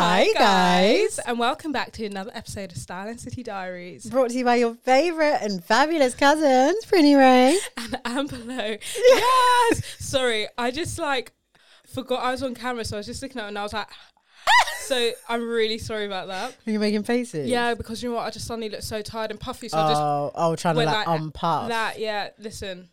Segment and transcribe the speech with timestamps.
[0.00, 1.18] Hi, guys.
[1.26, 4.06] and welcome back to another episode of Style and City Diaries.
[4.06, 7.58] Brought to you by your favourite and fabulous cousins, Pretty Ray.
[7.76, 8.76] And Amber Lowe.
[9.08, 9.82] Yes!
[9.98, 11.32] Sorry, I just like
[11.92, 13.72] forgot I was on camera, so I was just looking at it and I was
[13.72, 13.88] like,
[14.82, 16.56] so I'm really sorry about that.
[16.66, 17.48] Are you making faces?
[17.48, 18.26] Yeah, because you know what?
[18.26, 20.84] I just suddenly looked so tired and puffy, so I just Oh, oh, trying to
[20.84, 21.68] like, like unpuff.
[21.70, 21.98] that.
[21.98, 22.88] Yeah, listen,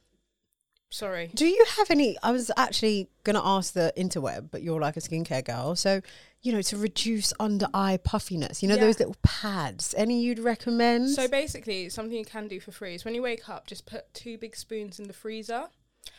[0.90, 1.30] sorry.
[1.36, 2.18] Do you have any?
[2.24, 5.76] I was actually going to ask the interweb, but you're like a skincare girl.
[5.76, 6.02] So,
[6.46, 8.82] you know, to reduce under eye puffiness, you know, Yeah.
[8.82, 11.10] those little pads, any you'd recommend?
[11.10, 14.14] So basically, something you can do for free is when you wake up, just put
[14.14, 15.70] two big spoons in the freezer,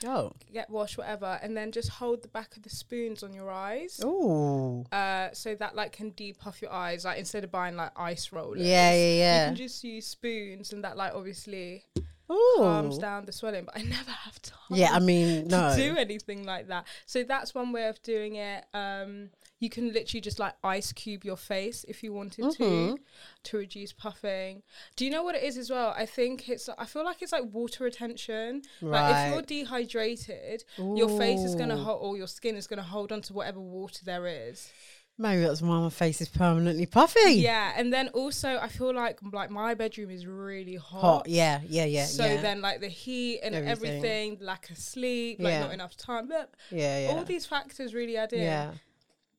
[0.04, 0.32] oh.
[0.52, 4.00] get washed, whatever, and then just hold the back of the spoons on your eyes.
[4.04, 4.84] Ooh.
[4.90, 8.62] Uh, so that like can depuff your eyes, like instead of buying like ice rollers.
[8.62, 9.42] Yeah, yeah, yeah.
[9.44, 11.84] You can just use spoons, and that like obviously
[12.32, 12.54] Ooh.
[12.56, 13.64] calms down the swelling.
[13.64, 14.56] But I never have time.
[14.70, 15.70] Yeah, I mean, no.
[15.70, 16.84] To do anything like that.
[17.06, 18.64] So that's one way of doing it.
[18.74, 22.56] Um, you can literally just like ice cube your face if you wanted Mhm.
[22.58, 22.98] to,
[23.44, 24.62] to reduce puffing.
[24.96, 25.94] Do you know what it is as well?
[25.96, 26.68] I think it's.
[26.76, 28.62] I feel like it's like water retention.
[28.82, 29.46] Like if you're Right.
[29.46, 33.60] dehydrated, your face is gonna hold, or your skin is gonna hold on to whatever
[33.60, 34.70] water there is.
[35.18, 37.36] Maybe that's why my face is permanently puffy.
[37.36, 41.00] Yeah, and then also I feel like like my bedroom is really hot.
[41.00, 41.28] Hot.
[41.28, 42.04] Yeah, yeah, yeah.
[42.04, 42.42] So yeah.
[42.42, 43.96] then like the heat and Everything.
[43.96, 45.60] everything, lack of sleep, like Yeah.
[45.60, 47.08] not enough time, but yeah, yeah.
[47.16, 48.42] all these factors really add in.
[48.42, 48.74] Yeah.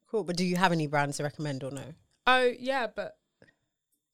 [0.10, 0.24] Cool.
[0.24, 1.84] But do you have any brands to recommend or no?
[2.26, 3.18] Oh yeah, but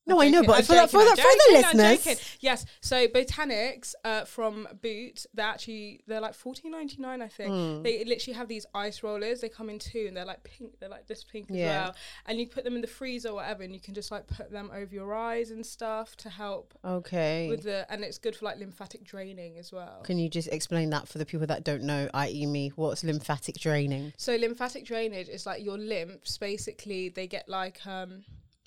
[0.06, 1.31] No, I'm know, but I'm for the, joking, the, for the joking,
[1.66, 2.03] I'm listeners.
[2.03, 2.25] joking.
[2.41, 2.66] Yes.
[2.81, 7.50] So Botanics uh, from Boot, they're actually they're like fourteen ninety nine, I think.
[7.52, 7.84] Hmm.
[7.84, 9.40] They literally have these ice rollers.
[9.41, 10.80] They come in two, and they're like pink.
[10.80, 11.64] They're like this pink Yeah.
[11.66, 11.96] as well.
[12.25, 14.52] And you put them in the freezer or whatever, and you can just like put
[14.52, 17.47] them over your eyes and stuff to help Okay.
[17.50, 17.85] with the.
[17.90, 20.02] And it's good for like lymphatic draining as well.
[20.03, 22.74] Can you just explain that for the people that don't know, i.e., me?
[22.75, 24.14] What's lymphatic draining?
[24.18, 28.24] So lymphatic drainage is like your lymphs basically they get like um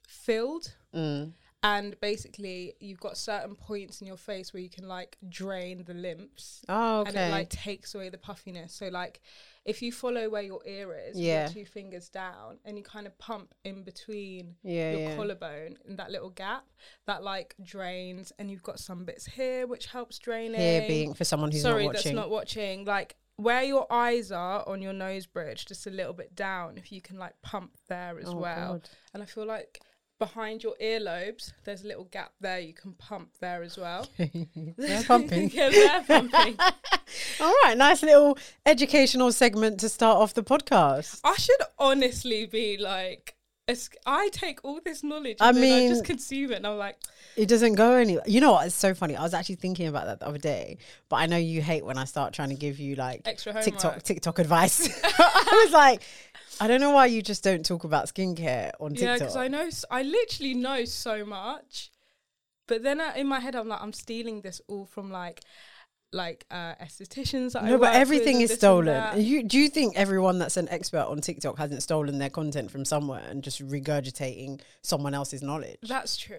[0.09, 1.33] filled Mm.
[1.63, 5.95] and basically you've got certain points in your face where you can like drain the
[5.95, 7.09] lymphs Oh, okay.
[7.11, 8.73] and it like takes away the puffiness.
[8.73, 9.21] So like
[9.65, 11.45] if you follow where your ear is, with Yeah.
[11.47, 15.17] your two fingers down and you kind of pump in between yeah, your yeah.
[15.17, 16.65] collarbone in that little gap
[17.07, 20.61] that like drains and you've got some bits here which helps draining.
[20.61, 22.15] Here being for someone who's Sorry, not watching.
[22.15, 22.85] that's not watching.
[22.85, 26.93] Like where your eyes are on your nose bridge, just a little bit down, if
[26.93, 28.73] you can like pump there as Oh, well.
[28.75, 28.89] God.
[29.15, 29.81] And I feel like
[30.19, 32.59] behind your earlobes, there's a little gap there.
[32.59, 34.09] You can pump there as well.
[34.77, 35.51] They're pumping.
[35.55, 36.57] yeah, they're pumping.
[37.41, 41.21] All right, nice little educational segment to start off the podcast.
[41.25, 43.36] I should honestly be like.
[44.07, 46.79] I take all this knowledge I and then I mean- just consume it, and I'm
[46.79, 46.97] like,
[47.37, 48.23] It doesn't go anywhere.
[48.27, 48.67] You know what?
[48.67, 49.17] It's so funny.
[49.17, 50.79] I was actually thinking about that the other day,
[51.09, 53.65] but I know you hate when I start trying to give you like extra homework.
[53.65, 54.89] TikTok TikTok advice.
[55.19, 56.03] I was like,
[56.61, 59.03] I don't know why you just don't talk about skincare on TikTok.
[59.03, 61.91] Yeah, because I know, I literally know so much,
[62.69, 65.41] but then in my head, I'm like, I'm stealing this all from like,
[66.13, 67.53] like uh estheticians.
[67.53, 69.21] That no, work but everything is stolen.
[69.21, 72.85] You do you think everyone that's an expert on TikTok hasn't stolen their content from
[72.85, 75.79] somewhere and just regurgitating someone else's knowledge?
[75.83, 76.37] That's true.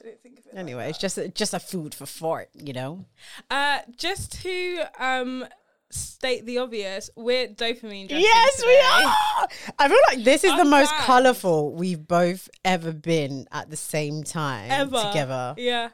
[0.00, 0.52] I didn't think of it.
[0.54, 1.02] like Anyway, it's that.
[1.02, 3.04] just a, just a food for thought, you know.
[3.50, 5.46] uh, just to um
[5.90, 8.08] state the obvious, we're dopamine.
[8.10, 9.48] Yes, we are.
[9.78, 11.04] I feel like this is the I'm most back.
[11.04, 15.54] colourful we've both ever been at the same time Ever together.
[15.56, 15.90] Yeah.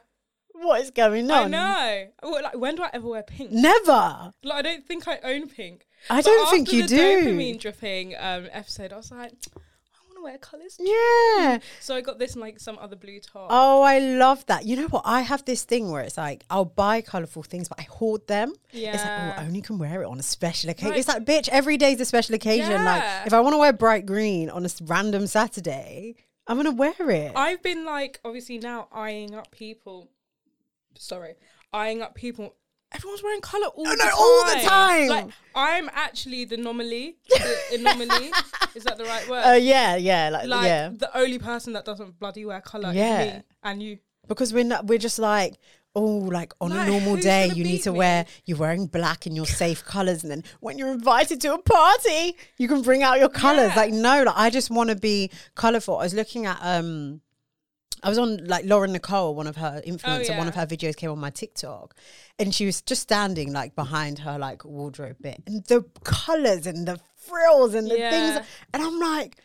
[0.61, 1.45] What is going on?
[1.45, 2.07] I know.
[2.23, 3.51] Well, like, when do I ever wear pink?
[3.51, 4.31] Never.
[4.43, 5.87] Like, I don't think I own pink.
[6.09, 6.95] I But don't think you do.
[6.95, 7.31] after you the.
[7.31, 10.77] Dopamine dripping um, episode, I was like, I want to wear colours.
[10.79, 11.59] Yeah.
[11.79, 13.47] So I got this and like some other blue top.
[13.51, 14.65] Oh, I love that.
[14.65, 15.03] You know what?
[15.05, 18.53] I have this thing where it's like I'll buy colourful things, but I hoard them.
[18.71, 18.93] Yeah.
[18.93, 20.91] It's like, oh, I only can wear it on a special occasion.
[20.91, 20.99] Right.
[20.99, 22.71] It's like, bitch, every day's a special occasion.
[22.71, 22.83] Yeah.
[22.85, 26.15] Like, if I want to wear bright green on a random Saturday,
[26.47, 27.31] I'm gonna wear it.
[27.35, 30.09] I've been like obviously now eyeing up people.
[30.97, 31.35] Sorry,
[31.73, 32.55] eyeing up people.
[32.93, 34.13] Everyone's wearing color all, Oh, the, no, time.
[34.17, 35.07] all the time.
[35.07, 37.15] Like I'm actually the anomaly.
[37.29, 38.31] The anomaly
[38.75, 39.43] is that the right word?
[39.45, 40.89] Uh, yeah, yeah, like, like yeah.
[40.89, 43.21] the only person that doesn't bloody wear color Yeah.
[43.21, 43.97] is me and you.
[44.27, 45.55] Because we're not, we're just like,
[45.95, 47.97] oh, like on a normal day, you need to me?
[47.99, 50.23] wear, you're wearing black and your safe colors.
[50.23, 53.69] And then when you're invited to a party, you can bring out your colors.
[53.69, 53.75] Yeah.
[53.75, 55.97] Like, no, like, I just want to be colorful.
[55.97, 57.21] I was looking at, um,
[58.03, 60.95] I was on like Lauren Nicole, one of her influencer, oh, one of her videos
[60.95, 61.95] came on my TikTok,
[62.39, 66.87] and she was just standing like behind her like wardrobe bit, and the colors and
[66.87, 68.09] the frills and the Yeah.
[68.09, 69.37] things, and I'm like,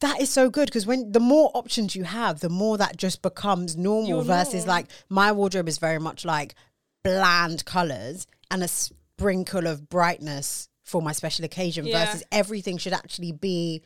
[0.00, 3.22] that is so good because when the more options you have, the more that just
[3.22, 4.08] becomes normal.
[4.08, 4.68] Your versus norm.
[4.68, 6.54] like my wardrobe is very much like
[7.02, 11.86] bland colors and a sprinkle of brightness for my special occasion.
[11.86, 12.04] Yeah.
[12.04, 13.82] Versus everything should actually be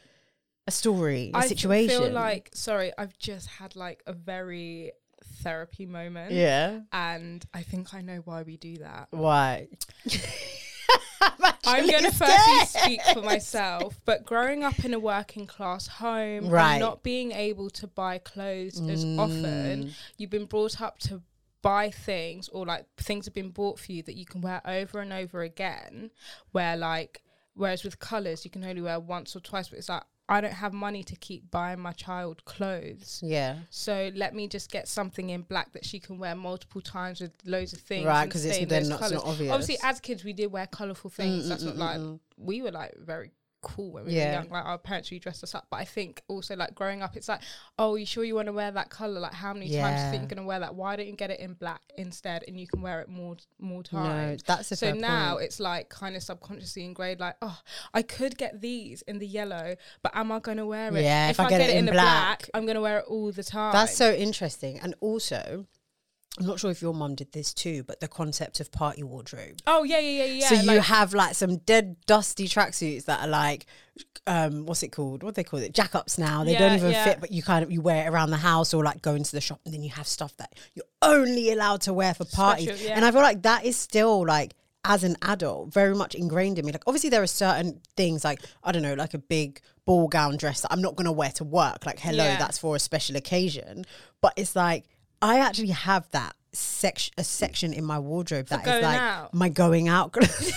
[0.67, 1.91] a story, a I situation.
[1.97, 4.93] I feel like sorry, I've just had like a very
[5.43, 6.33] therapy moment.
[6.33, 6.81] yeah.
[6.93, 9.09] And I think I know why we do that.
[9.11, 9.69] Why?
[11.65, 16.49] I'm going to firstly speak for myself, but growing up in a working class home,
[16.49, 16.73] Right.
[16.73, 19.19] and not being able to buy clothes as Mm.
[19.19, 21.23] often, you've been brought up to
[21.62, 24.99] buy things or like things have been bought for you that you can wear over
[25.01, 26.11] and over again.
[26.53, 27.23] Where like,
[27.55, 30.53] whereas with colors, you can only wear once or twice, but it's like, I don't
[30.53, 33.21] have money to keep buying my child clothes.
[33.21, 33.56] Yeah.
[33.69, 37.32] So let me just get something in black that she can wear multiple times with
[37.44, 38.06] loads of things.
[38.06, 39.50] Right, and 'cause it's then not obvious.
[39.50, 41.47] Obviously, as kids, we did wear colourful things.
[41.47, 42.21] Mm, That's mm, not mm, like mm.
[42.37, 43.32] we were like very
[43.62, 44.27] cool when we Yeah.
[44.27, 44.49] were young.
[44.51, 45.67] Like our parents really dressed us up.
[45.71, 47.41] But I think also like growing up, it's like,
[47.79, 49.21] oh, you sure you want to wear that colour?
[49.21, 50.75] Like how many times do you think you're gonna wear that?
[50.75, 53.83] Why don't you get it in black instead, and you can wear it more more
[53.93, 54.43] No, times?
[54.45, 55.45] that's a so now point.
[55.45, 57.59] it's like kind of subconsciously ingrained, like, oh,
[57.93, 61.03] I could get these in the yellow, but am I gonna wear it?
[61.03, 62.41] Yeah, if, I, get, it in the black.
[62.41, 63.73] black, I'm gonna wear it all the time.
[63.73, 64.79] That's so interesting.
[64.81, 65.67] And also,
[66.38, 69.59] I'm not sure if your mum did this too, but the concept of party wardrobe.
[69.67, 70.49] Oh yeah, yeah, yeah, yeah.
[70.49, 73.67] so you have like some dead dusty tracksuits that are like,
[74.27, 75.23] um, what's it called?
[75.23, 75.75] What do they call it?
[75.75, 76.44] Jack ups now.
[76.44, 77.05] They don't even yeah.
[77.05, 79.32] fit, but you kind of you wear it around the house or like go into
[79.32, 82.69] the shop, and then you have stuff that you're only allowed to wear for parties.
[82.69, 82.94] Special, yeah.
[82.97, 84.55] And I feel like that is still like
[84.85, 86.73] as an adult very much ingrained in me.
[86.73, 90.37] Like obviously there are certain things like I don't know, like a big ball gown
[90.37, 91.85] dress that I'm not gonna wear to work.
[91.85, 92.38] Like hello, Yeah.
[92.38, 93.85] that's for a special occasion.
[94.21, 94.85] But it's like
[95.23, 99.35] I actually have that section a section in my wardrobe that is going like out.
[99.35, 100.13] my going out.
[100.13, 100.53] Clothes.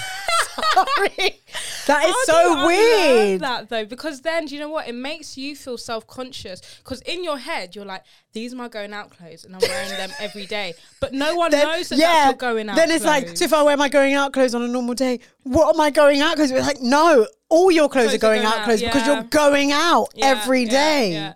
[0.73, 1.41] Sorry,
[1.87, 3.41] that is so do you unlearn weird.
[3.41, 4.87] That though, because then do you know what?
[4.87, 6.61] It makes you feel self conscious.
[6.77, 9.89] Because in your head, you're like, "These are my going out clothes, and I'm wearing
[9.89, 12.75] them every day." But no one Then- knows that yeah, that's your going out.
[12.75, 13.39] Then it's like, clothes.
[13.39, 15.89] so if I wear my going out clothes on a normal day, what am I
[15.89, 16.51] going out clothes?
[16.51, 19.13] It's like, no, all your clothes, are going out, clothes because yeah.
[19.15, 21.11] you're going out Yeah, every yeah, day.
[21.13, 21.33] yeah.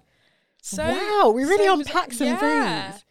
[0.62, 3.04] So Wow, we really so unpacked some things.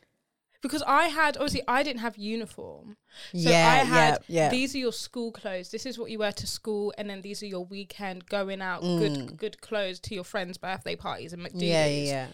[0.66, 2.96] Because I had obviously I didn't have uniform.
[3.32, 4.48] So Yeah, I had yeah, yeah.
[4.50, 5.70] these are your school clothes.
[5.70, 8.82] This is what you wear to school, and then these are your weekend going out
[8.82, 8.98] Mm.
[8.98, 11.68] good good clothes to your friends' birthday parties and McDonald's.
[11.72, 12.26] Yeah, yeah, yeah.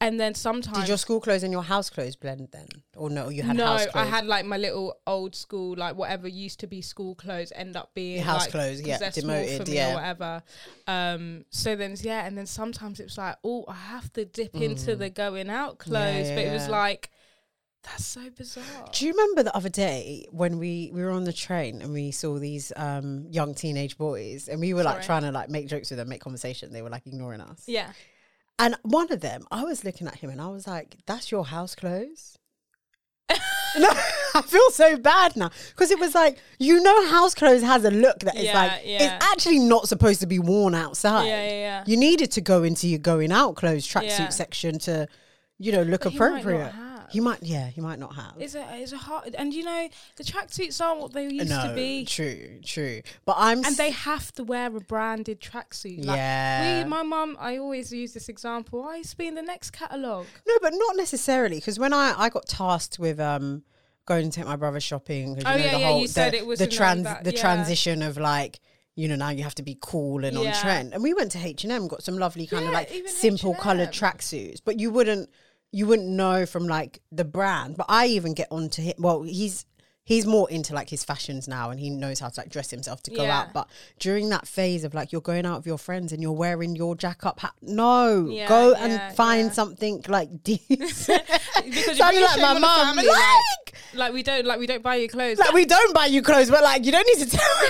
[0.00, 3.30] And then sometimes Did your school clothes and your house clothes blend then, or no?
[3.30, 6.68] You had no, house I had like my little old school, like whatever used to
[6.68, 9.90] be school clothes, end up being house like, clothes, yeah, demoted, for me yeah.
[9.90, 10.42] or whatever.
[10.86, 14.54] Um, so then yeah, and then sometimes it was like, oh, I have to dip
[14.54, 16.28] into the going out clothes, Mm.
[16.28, 17.10] yeah, but it was like
[17.84, 18.64] that's so bizarre.
[18.92, 22.10] Do you remember the other day when we, we were on the train and we
[22.10, 25.04] saw these um, young teenage boys and we were like Sorry.
[25.04, 26.72] trying to like make jokes with them, make conversation.
[26.72, 27.62] They were like ignoring us.
[27.66, 27.92] yeah,
[28.58, 31.44] And one of them, I was looking at him and I was like, "That's your
[31.46, 32.36] house clothes."
[33.78, 33.90] no,
[34.34, 37.90] I feel so bad now because it was like you know, house clothes has a
[37.90, 38.98] look that is Yeah, like yeah.
[39.16, 41.26] it's actually not supposed to be worn outside.
[41.26, 41.84] yeah, yeah, yeah.
[41.86, 44.28] You needed to go into your going out clothes tracksuit Yeah.
[44.30, 45.06] section to,
[45.58, 46.70] you know, look he might not appropriate.
[46.72, 46.87] have.
[47.10, 48.34] He might, yeah, he might not have.
[48.38, 51.68] It's a it's a hard, and you know the tracksuits aren't what they used no,
[51.68, 53.02] to be, true, true.
[53.24, 56.04] But I'm, and they have to wear a branded tracksuit.
[56.04, 56.84] Like, yeah.
[56.84, 58.82] we, my mum, I always use this example.
[58.82, 60.26] I used to be in the next catalogue.
[60.46, 63.62] No, but not necessarily because when I I got tasked with um
[64.08, 65.38] going to take my brother shopping.
[65.44, 67.06] Oh, you know, yeah, the yeah, whole, you said the, it was the like, trans
[67.22, 67.40] the yeah.
[67.40, 68.58] transition of like
[68.96, 70.94] you know now you have to be cool and on trend.
[70.94, 73.62] And we went to H and M, got some lovely kind of like simple H&M.
[73.62, 75.28] coloured tracksuits, but you wouldn't.
[75.72, 77.76] You wouldn't know from like the brand.
[77.76, 78.94] But I even get onto him.
[78.98, 79.66] Well, he's
[80.04, 83.02] he's more into like his fashions now, and he knows how to like dress himself
[83.02, 83.40] to go Yeah.
[83.40, 83.52] out.
[83.52, 86.74] But during that phase of like you're going out with your friends and you're wearing
[86.76, 91.22] your jack up hat, no, Yeah, go yeah, and find something like decent.
[91.64, 95.38] Because like my mum, like- like, like we don't like we don't buy you clothes.
[95.38, 97.68] like we don't buy you clothes, but like you don't need to tell.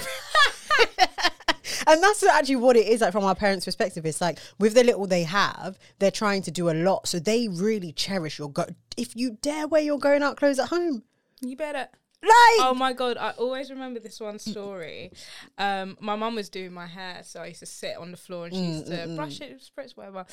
[1.86, 4.04] and that's actually what it is like from our parents' perspective.
[4.06, 7.48] It's like with the little they have, they're trying to do a lot, so they
[7.48, 8.66] really cherish your go.
[8.96, 11.02] If you dare wear your going out clothes at home,
[11.40, 11.88] you better.
[12.22, 15.12] like Oh my god, I always remember this one story.
[15.56, 18.46] Um, my mum was doing my hair, so I used to sit on the floor
[18.46, 20.26] and she used Mm, to brush it, spritz, whatever.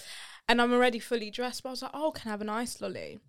[0.50, 2.82] And I'm already fully dressed, but I was like, "Oh, can I have an ice
[2.82, 3.20] lolly?"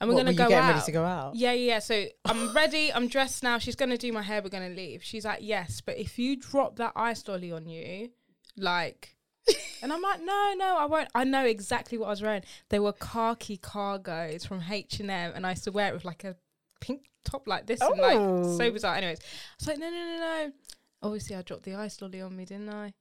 [0.00, 0.72] And we're What, gonna were you go getting out.
[0.74, 1.34] ready to go out?
[1.36, 1.78] Yeah, yeah.
[1.78, 2.92] So I'm ready.
[2.92, 3.58] I'm dressed now.
[3.58, 4.40] She's gonna do my hair.
[4.42, 5.02] We're gonna leave.
[5.02, 8.10] She's like, "Yes, but if you drop that ice lolly on you,
[8.56, 9.16] like."
[9.82, 11.08] And I'm like, no, no, I won't.
[11.14, 12.42] I know exactly what I was wearing.
[12.68, 16.04] They were khaki cargos from H and M, and I used to wear it with
[16.04, 16.36] like a
[16.80, 18.56] pink top like this, and like Oh.
[18.58, 18.96] so bizarre.
[18.96, 19.24] Anyways, I
[19.58, 20.52] was like, no, no, no, no.
[21.02, 22.92] Obviously, I dropped the ice lolly on me, didn't I?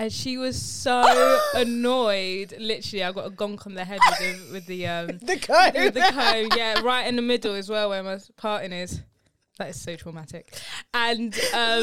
[0.00, 2.54] And she was so annoyed.
[2.58, 5.74] Literally, I got a gonk on the head with the with the um The code.
[5.74, 9.00] with the comb, yeah, right in the middle as well, where my parting is.
[9.58, 10.58] That is so traumatic.
[10.94, 11.82] And um,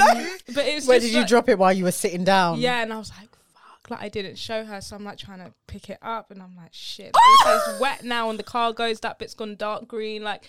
[0.56, 2.58] but it was Where did you like- drop it while you were sitting down?
[2.60, 5.40] yeah, and I was like, fuck, like I didn't show her, so I'm like trying
[5.46, 9.00] to pick it up, and I'm like, shit, it's wet now and the car goes.
[9.02, 10.44] That bit's gone dark green, like.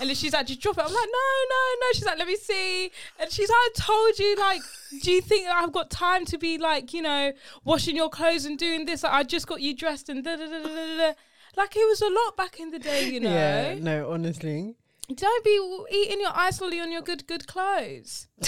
[0.00, 2.26] And then she's like, "Just drop it." I'm like, "No, no, no." She's like, "Let
[2.26, 4.36] me see." And she's like, "I told you.
[4.36, 4.62] Like,
[5.02, 7.32] do you think I've got time to be like, you know,
[7.64, 9.02] washing your clothes and doing this?
[9.02, 11.12] Like, I just got you dressed and da da da da da." da."
[11.56, 13.30] Like it was a lot back in the day, you know.
[13.30, 14.76] Yeah, no, honestly.
[15.12, 15.58] Don't be
[15.90, 18.28] eating your ice lolly on your good good clothes.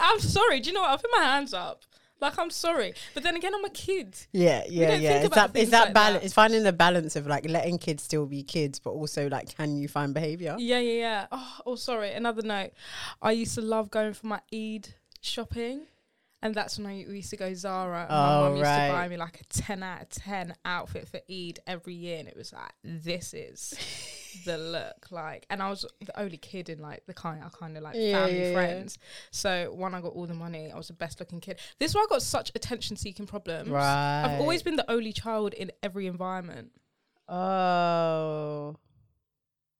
[0.00, 0.60] I'm sorry.
[0.60, 0.90] Do you know what?
[0.90, 1.84] I'll put my hands up.
[2.20, 4.16] Like I'm sorry, but then again, I'm a kid.
[4.32, 5.12] Yeah, yeah, yeah.
[5.20, 6.14] think It's about that, that like balance.
[6.20, 6.24] that.
[6.24, 9.76] It's finding the balance of like letting kids still be kids, but also like, can
[9.76, 10.56] you find behavior?
[10.58, 11.26] Yeah, yeah, yeah.
[11.30, 12.12] Oh, oh, sorry.
[12.12, 12.72] Another note.
[13.22, 14.88] I used to love going for my Eid
[15.20, 15.82] shopping.
[16.40, 18.02] And that's when I we used to go Zara.
[18.02, 20.54] And my Oh, mum used to buy oh, me like a 10 out of 10
[20.64, 22.18] outfit for Eid every year.
[22.20, 23.74] And it was like, this is
[24.44, 25.10] the look.
[25.10, 27.94] Like, and I was the only kid in like the kind of kind of like
[27.96, 28.52] Yeah, family yeah, yeah.
[28.54, 28.98] friends.
[29.30, 31.58] So when I got all the money, I was the best looking kid.
[31.78, 33.68] This is why I got such attention seeking problems.
[33.70, 34.22] Right.
[34.24, 36.70] I've always been the only child in every environment.
[37.28, 38.76] Oh.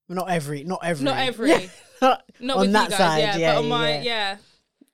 [0.09, 1.05] Not every, not every.
[1.05, 1.51] Not every.
[1.51, 1.67] Yeah.
[2.01, 3.19] Not Not on with that you guys, side.
[3.19, 4.37] yeah, Yeah, but on my yeah.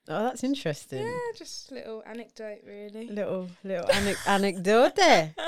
[0.07, 1.07] Oh, that's interesting.
[1.07, 3.09] Yeah, just a little anecdote, really.
[3.09, 5.35] Little, little anic- anecdote there.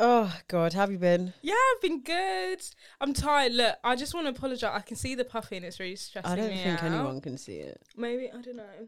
[0.00, 1.32] Oh God, have you been?
[1.42, 2.62] yeah, I've been good.
[3.00, 3.52] I'm tired.
[3.52, 4.70] Look, I just want to apologize.
[4.72, 6.92] I can see the puffy and it's really stressing I don't think out.
[6.92, 7.82] anyone can see it.
[7.96, 8.86] Maybe I don't know.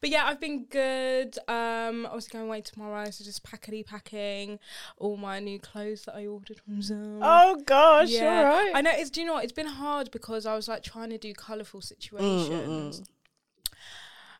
[0.00, 1.36] But yeah, I've been good.
[1.48, 4.60] Um, I was going away tomorrow, so just packety packing
[4.98, 7.20] all my new clothes that I ordered from Zoom.
[7.22, 8.72] Oh gosh, yeah, all right.
[8.74, 8.92] I know.
[8.94, 9.44] It's do you know what?
[9.44, 13.06] It's been hard because I was like trying to do colourful situations, mm, mm, mm.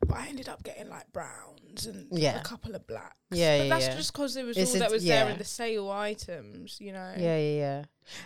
[0.06, 2.40] But I ended up getting like browns and Yeah.
[2.40, 3.14] a couple of blacks.
[3.30, 3.96] Yeah, but yeah, that's yeah.
[3.96, 6.78] just because it was It's all a- that was there in the sale items.
[6.80, 7.12] You know.
[7.16, 7.84] Yeah, yeah, yeah.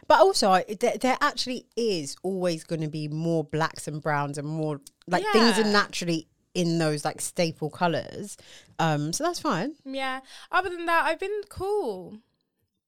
[0.08, 4.36] But also, I, there, there actually is always going to be more blacks and browns
[4.38, 8.36] and more like things are naturally in those like staple colors.
[8.78, 9.74] Um, so that's fine.
[9.84, 10.20] Yeah.
[10.50, 12.18] Other than that, I've been cool.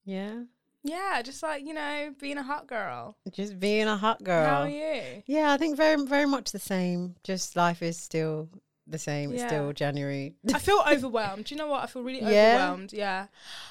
[0.05, 0.43] Yeah,
[0.83, 3.17] Yeah, just like you know, being a hot girl.
[3.31, 4.47] just being a hot girl.
[4.47, 5.23] How are you?
[5.27, 7.15] Yeah, I think very, very much the same.
[7.23, 8.49] Just life is still
[8.93, 9.33] the same.
[9.33, 9.49] It's Yeah.
[9.49, 10.35] still January.
[10.55, 11.47] I feel overwhelmed.
[11.47, 11.83] Do you know what?
[11.83, 12.55] I feel really Yeah?
[12.57, 12.93] overwhelmed.
[12.93, 13.27] Yeah.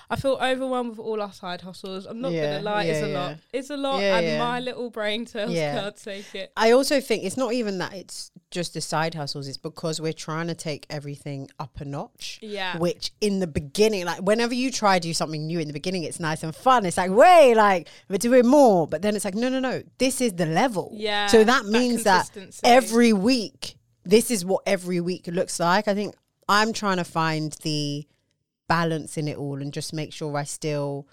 [0.10, 2.06] I feel overwhelmed with all our side hustles.
[2.06, 3.20] I'm not Yeah, gonna lie, it's yeah, a yeah.
[3.28, 3.38] lot.
[3.54, 4.40] It's a lot, Yeah, and yeah.
[4.40, 5.80] my little brain cells Yeah.
[5.80, 6.52] can't take it.
[6.58, 9.48] I also think it's not even that it's just the side hustles.
[9.48, 12.40] It's because we're trying to take everything up a notch.
[12.42, 12.78] Yeah.
[12.78, 16.04] Which in the beginning, like whenever you try to do something new in the beginning,
[16.04, 16.86] it's nice and fun.
[16.86, 18.88] It's like, way, like we're doing more.
[18.88, 19.82] But then it's like, no, no, no.
[19.98, 20.90] This is the level.
[20.94, 22.62] Yeah, So that that means that consistency.
[22.64, 23.76] every week,
[24.12, 25.88] this is what every week looks like.
[25.88, 26.16] I think
[26.48, 28.06] I'm trying to find the
[28.68, 31.08] balance in it all and just make sure I still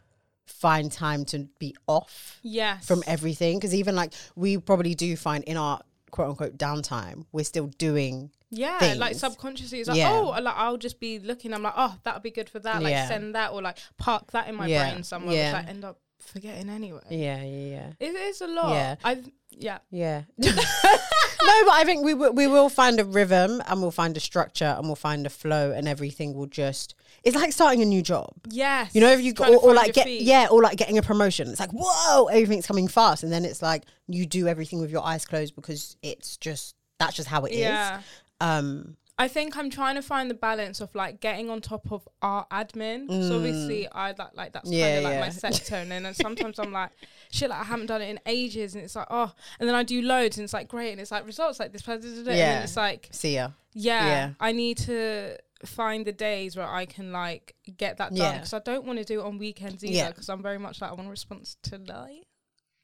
[0.47, 2.87] find time to be off Yes.
[2.87, 7.45] from everything because even like we probably do find in our quote unquote downtime we're
[7.45, 10.11] still doing yeah, like subconsciously, it's like, Yeah.
[10.11, 11.53] oh, like I'll just be looking.
[11.53, 12.83] I'm like, oh, that'll be good for that.
[12.83, 13.07] Like Yeah.
[13.07, 14.91] send that or like park that in my Yeah.
[14.91, 15.59] brain somewhere, Yeah.
[15.59, 17.03] which I end up forgetting anyway.
[17.11, 18.73] yeah yeah yeah It is a lot.
[18.73, 18.95] Yeah.
[19.05, 19.23] I
[19.59, 19.79] yeah.
[19.91, 24.17] yeah no but i think we will we will find a rhythm and we'll find
[24.17, 27.85] a structure and we'll find a flow and everything will just it's like starting a
[27.85, 28.95] new job Yes.
[28.95, 30.23] you know if you Trying or, or like get feet.
[30.23, 33.63] yeah or like getting a promotion it's like whoa everything's coming fast and then it's
[33.63, 37.53] like you do everything with your eyes closed because it's just that's just how it
[37.53, 37.61] is.
[37.61, 38.01] Yeah.
[38.41, 42.09] um I think I'm trying to find the balance of like getting on top of
[42.23, 43.09] our admin.
[43.29, 44.75] So obviously I like like that's Mm.
[44.79, 45.31] Yeah, kind of like my yeah.
[45.31, 46.91] sector, and then sometimes I'm like,
[47.31, 49.83] shit, like I haven't done it in ages, and it's like oh, and then I
[49.83, 52.23] do loads, and it's like great, and it's like results like this, blah, blah, blah,
[52.23, 52.63] blah, and Yeah.
[52.63, 53.51] it's like See ya.
[53.75, 54.31] yeah, Yeah.
[54.41, 58.33] I need to find the days where I can like get that done Yeah.
[58.39, 60.09] because I don't want to do it on weekends either Yeah.
[60.09, 62.23] because I'm very much like I want a response today.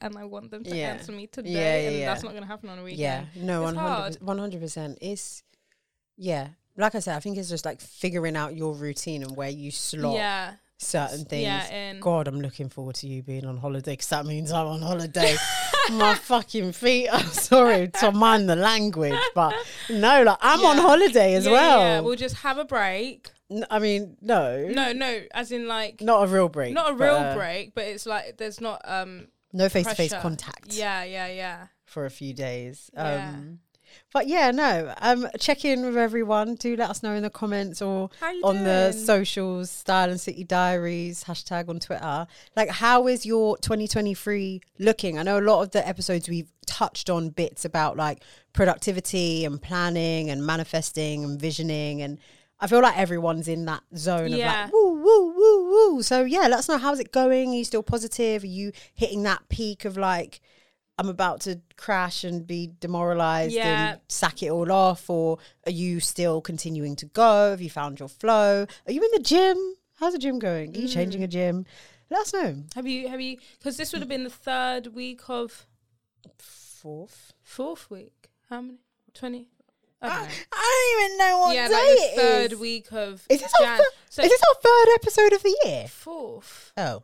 [0.01, 0.89] And I want them to Yeah.
[0.91, 2.07] answer me today, Yeah, yeah, and yeah.
[2.07, 3.01] that's not going to happen on a weekend.
[3.01, 4.99] Yeah, no, 100 100 percent.
[5.01, 5.43] It's
[6.17, 9.49] yeah, like I said, I think it's just like figuring out your routine and where
[9.49, 11.43] you slot Yeah, certain things.
[11.43, 14.67] yeah, and God, I'm looking forward to you being on holiday because that means I'm
[14.67, 15.37] on holiday.
[15.93, 17.09] My fucking feet.
[17.12, 19.55] I'm sorry to mind the language, but
[19.91, 21.81] no, like I'm on holiday as Yeah, yeah, well.
[21.81, 22.00] yeah.
[22.00, 23.31] We'll just have a break.
[23.50, 26.73] N- I mean, no, No, no, as in like not a real break.
[26.73, 29.95] not a but, real uh, break, but it's like there's not um No face to
[29.95, 30.73] face contact.
[30.75, 31.67] Yeah, yeah, yeah.
[31.85, 32.91] for a few days.
[32.95, 33.29] Yeah.
[33.35, 33.59] Um,
[34.13, 34.95] but yeah, no.
[35.01, 36.55] Um, check in with everyone.
[36.57, 38.11] Do let us know in the comments or
[38.43, 42.27] on the socials, Style and City Diaries hashtag on Twitter.
[42.57, 45.19] Like, how is your 2023 looking?
[45.19, 48.23] I know a lot of the episodes we've touched on bits about like
[48.53, 52.19] productivity and planning and manifesting and visioning and.
[52.61, 54.67] I feel like everyone's in that zone Yeah.
[54.67, 56.03] of like woo woo woo woo.
[56.03, 57.51] So yeah, let us know how's it going.
[57.51, 58.45] Are you still positive?
[58.45, 60.41] Are you hitting that peak of like
[60.97, 63.93] I'm about to crash and be demoralized Yeah.
[63.93, 65.11] and sack it all off?
[65.11, 67.51] Or are you still continuing to go?
[67.51, 68.67] Have you found your flow?
[68.87, 69.57] Are you in the gym?
[69.97, 70.77] How's the gym going?
[70.77, 71.25] Are you changing Mm.
[71.25, 71.67] a gym?
[72.11, 72.63] Let us know.
[72.75, 75.67] Have you have you because this would have been the third week of
[76.39, 77.33] Fourth.
[77.43, 78.31] fourth week.
[78.51, 78.79] How many?
[79.15, 79.49] Twenty.
[80.03, 80.29] I don't.
[80.53, 82.59] I don't even know what yeah, day like the it third is.
[82.59, 83.79] week of Is this, our Jan.
[83.79, 85.87] thir- so is this our third episode of the year?
[85.89, 86.73] fourth.
[86.77, 87.03] Oh.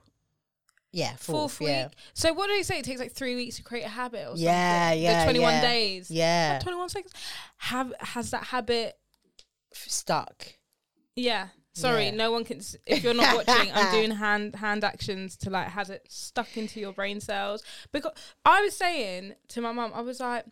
[0.92, 1.68] Yeah, Fourth, fourth, week.
[1.68, 1.88] yeah.
[2.14, 2.78] So what do they say?
[2.80, 4.44] It takes like three weeks to create a habit or something.
[4.44, 5.60] Yeah, yeah, The twenty-one yeah.
[5.60, 6.10] days.
[6.10, 6.58] Yeah.
[6.60, 7.14] Twenty-one seconds.
[7.58, 8.96] Have has that habit?
[9.72, 10.46] Stuck.
[11.16, 11.48] Yeah.
[11.72, 12.10] Sorry, Yeah.
[12.16, 12.60] no one can.
[12.86, 16.80] If you're not watching, I'm doing hand hand actions to like has it stuck into
[16.80, 17.62] your brain cells.
[17.92, 18.12] Because
[18.44, 20.44] I was saying to my mum, I was like,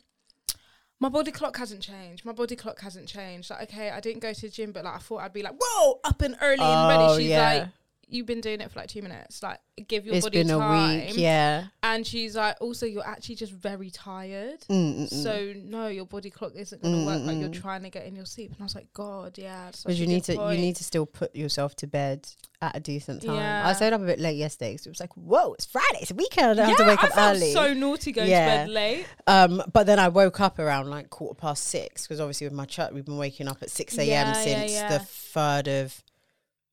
[1.01, 2.25] my body clock hasn't changed.
[2.25, 3.51] My body clock hasn't changed.
[3.51, 5.55] Like, okay, I didn't go to the gym, but like I thought I'd be like,
[5.61, 7.23] whoa, up and early and Oh, ready.
[7.23, 7.53] She's yeah.
[7.55, 7.69] like,
[8.09, 9.43] you've been doing it for like two minutes.
[9.43, 10.99] Like, give your It's body been a time.
[11.07, 11.67] week, yeah.
[11.83, 14.61] And she's like, also, you're actually just very tired.
[14.71, 15.23] Mm, mm, mm.
[15.23, 17.23] So no, your body clock isn't going to work.
[17.23, 17.61] Like you're Mm, mm, mm.
[17.63, 19.71] trying to get in your sleep, and I was like, God, yeah.
[19.71, 20.57] Because you need to point.
[20.57, 22.27] you need to still put yourself to bed
[22.61, 23.37] at a decent time.
[23.37, 23.73] I Yeah.
[23.75, 26.15] stayed up a bit late yesterday because it was like, whoa, it's Friday, it's a
[26.15, 26.51] weekend.
[26.51, 27.53] I don't have to wake I up felt early.
[27.53, 28.45] so naughty going Yeah.
[28.45, 29.07] to bed late.
[29.29, 32.65] um, but then I woke up around like quarter past six because obviously with my
[32.65, 34.09] chat, we've been waking up at six a.m.
[34.09, 34.89] Yeah, yeah, since yeah.
[34.99, 36.03] the third of,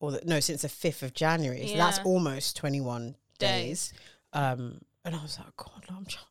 [0.06, 1.68] or the, no, since the fifth of January.
[1.68, 2.04] So that's Yeah.
[2.06, 3.92] almost twenty-one days.
[3.92, 3.94] Days.
[4.34, 6.26] Um, and I was like, God, I'm trying.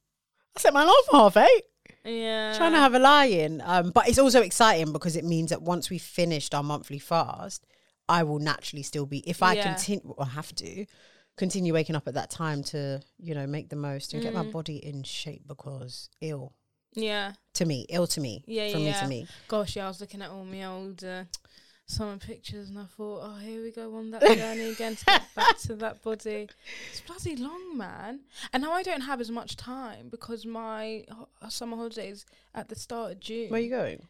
[0.56, 1.62] I set my alarm for half eight.
[2.04, 2.54] Yeah.
[2.56, 3.62] trying to have a lie in.
[3.64, 7.66] Um, but it's also exciting because it means that once we've finished our monthly fast,
[8.08, 9.62] I will naturally still be if I Yeah.
[9.74, 10.86] continue or have to
[11.36, 14.44] continue waking up at that time to you know make the most and get my
[14.44, 14.52] Mm.
[14.52, 16.52] body in shape because ill
[16.94, 17.32] Yeah.
[17.54, 19.00] to me, ill to me, Yeah, from yeah, me yeah.
[19.00, 19.26] to me.
[19.48, 19.86] Gosh, yeah.
[19.86, 21.24] I was looking at all my old uh,
[21.86, 25.22] summer pictures, and I thought, oh, here we go on that journey again to get
[25.34, 26.48] back to that body.
[26.90, 28.20] It's bloody long, man.
[28.52, 32.68] And now I don't have as much time because my ho- uh, summer holidays at
[32.68, 33.50] the start of June.
[33.50, 34.06] Where are you going?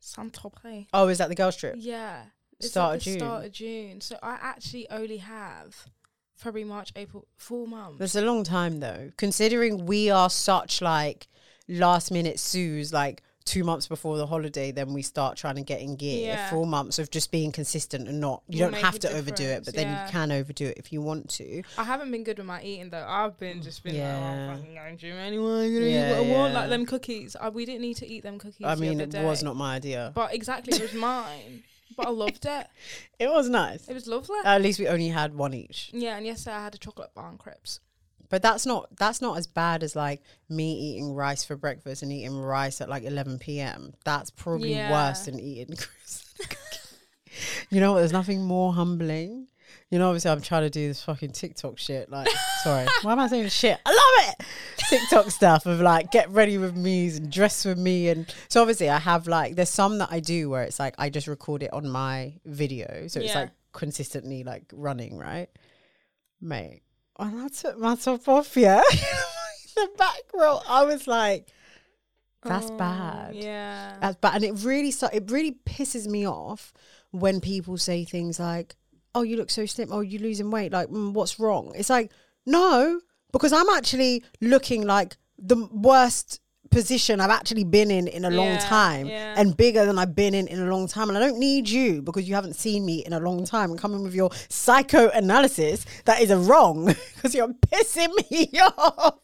[0.00, 0.86] Saint Tropez.
[0.92, 1.74] Oh, is that the girls trip?
[1.78, 2.22] Yeah.
[2.58, 3.18] It's Start at of the June.
[3.20, 4.00] Start of June.
[4.00, 5.86] So I actually only have
[6.34, 7.98] February, March, April, four months.
[7.98, 11.28] That's a long time though, considering we are such like
[11.68, 15.80] last minute sues, like two months before the holiday, then we start trying to get
[15.80, 16.26] in gear.
[16.28, 16.50] Yeah.
[16.50, 19.64] Four months of just being consistent and not, you Will don't have to overdo it,
[19.64, 20.04] but then yeah.
[20.06, 21.62] you can overdo it if you want to.
[21.76, 23.06] I haven't been good with my eating though.
[23.08, 25.66] I've been just been like, oh, I'm fucking going gym anyway.
[25.66, 26.52] I'm gonna Yeah, what I want.
[26.52, 26.60] yeah.
[26.60, 27.36] Like them cookies.
[27.40, 28.66] I, we didn't need to eat them cookies.
[28.66, 30.12] I mean, it was not my idea.
[30.14, 31.64] But exactly, it was mine.
[31.96, 32.66] But I loved it.
[33.18, 33.88] It was nice.
[33.88, 34.36] It was lovely.
[34.44, 35.90] At least we only had one each.
[35.92, 37.80] yeah, and yesterday I had a chocolate bar and crepes.
[38.30, 42.12] But that's not that's not as bad as like me eating rice for breakfast and
[42.12, 43.94] eating rice at like 11 p.m.
[44.04, 44.90] That's probably Yeah.
[44.90, 45.76] worse than eating
[47.70, 48.00] you know what?
[48.00, 49.46] There's nothing more humbling.
[49.90, 52.10] You know, obviously, I'm trying to do this fucking TikTok shit.
[52.10, 52.28] Like,
[52.62, 53.78] sorry, why am I saying shit?
[53.86, 54.46] I love it.
[54.90, 58.88] TikTok stuff of like get ready with me and dress with me, and so obviously
[58.90, 61.72] I have like there's some that I do where it's like I just record it
[61.72, 65.48] on my video, so it's like consistently like running, right,
[66.40, 66.80] mate?
[67.18, 68.80] When I took my top off, yeah,
[69.74, 71.48] the back row, I was like,
[72.44, 73.34] that's Oh, bad.
[73.34, 73.96] Yeah.
[74.00, 76.72] That's bad, and it really so it really pisses me off
[77.10, 78.76] when people say things like,
[79.16, 79.88] "Oh, you look so slim.
[79.90, 80.70] Oh, you're losing weight.
[80.72, 82.12] Like, mm, what's wrong?" It's like,
[82.46, 83.00] no,
[83.32, 88.58] because I'm actually looking like the worst position I've actually been in in a long
[88.58, 89.34] time yeah.
[89.36, 91.08] and bigger than I've been in in a long time.
[91.08, 93.78] And I don't need you because you haven't seen me in a long time and
[93.78, 99.18] coming with your psychoanalysis that is a wrong because you're pissing me off.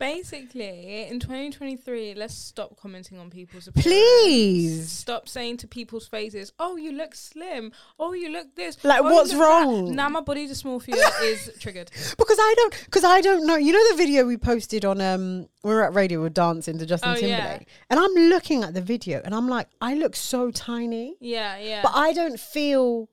[0.00, 3.86] Basically, in 2023, let's stop commenting on people's appearance.
[3.86, 4.90] Please.
[4.90, 7.72] Stop saying to people's faces, "Oh, you look slim.
[7.98, 9.94] Oh, you look this." Like, oh, what's look that." wrong?
[9.94, 11.90] Now my body dysmorphia is triggered.
[12.18, 13.56] Because I don't, because I don't know.
[13.56, 16.86] You know the video we posted on um we were at radio with dancing to
[16.86, 17.36] Justin Oh, yeah.
[17.36, 21.56] Timberlake, and I'm looking at the video and I'm like, I look so tiny, Yeah,
[21.58, 21.82] yeah.
[21.82, 23.08] but I don't feel.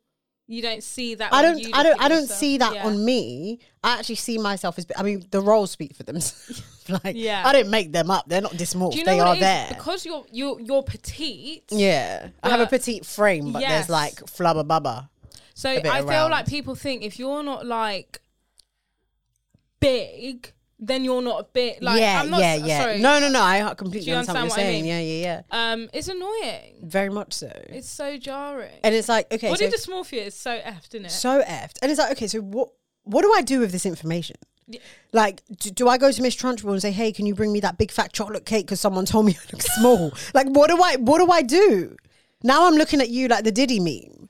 [0.51, 1.33] You don't see that.
[1.33, 1.57] I don't.
[1.73, 2.01] I don't.
[2.01, 2.39] I don't yourself.
[2.39, 2.85] see that Yeah.
[2.87, 3.59] on me.
[3.83, 4.85] I actually see myself as.
[4.97, 6.61] I mean, the roles speak for themselves.
[7.03, 7.43] like, Yeah.
[7.45, 8.25] I didn't make them up.
[8.27, 8.95] They're not dysmorph.
[8.95, 9.67] You know they are there.
[9.69, 11.63] Because you're you're you're petite.
[11.69, 13.71] yeah, I have a petite frame, but Yes.
[13.71, 15.07] there's like flubber bubba.
[15.53, 18.19] So I feel like people think if you're not like
[19.79, 22.01] big, then you're not a bit like.
[22.01, 22.81] yeah, I'm not, yeah, yeah.
[22.81, 22.99] Sorry.
[22.99, 23.41] No, no, no.
[23.41, 24.85] I completely you understand, what you're what I saying.
[24.85, 25.71] Yeah, yeah, yeah.
[25.73, 26.79] Um, it's annoying.
[26.81, 27.51] Very much so.
[27.69, 28.79] It's so jarring.
[28.83, 31.11] and it's like okay, Body so dysmorphia is so effed, isn't it?
[31.11, 31.77] so effed.
[31.83, 32.69] And it's like, okay, so what
[33.03, 34.37] what do I do with this information?
[34.67, 34.79] Yeah.
[35.11, 37.59] Like, do, do I go to Miss Trunchbull and say, "Hey, can you bring me
[37.59, 40.13] that big fat chocolate cake because someone told me I look small"?
[40.33, 41.95] like, what do I what do I do?
[42.43, 44.29] Now I'm looking at you like the Diddy meme,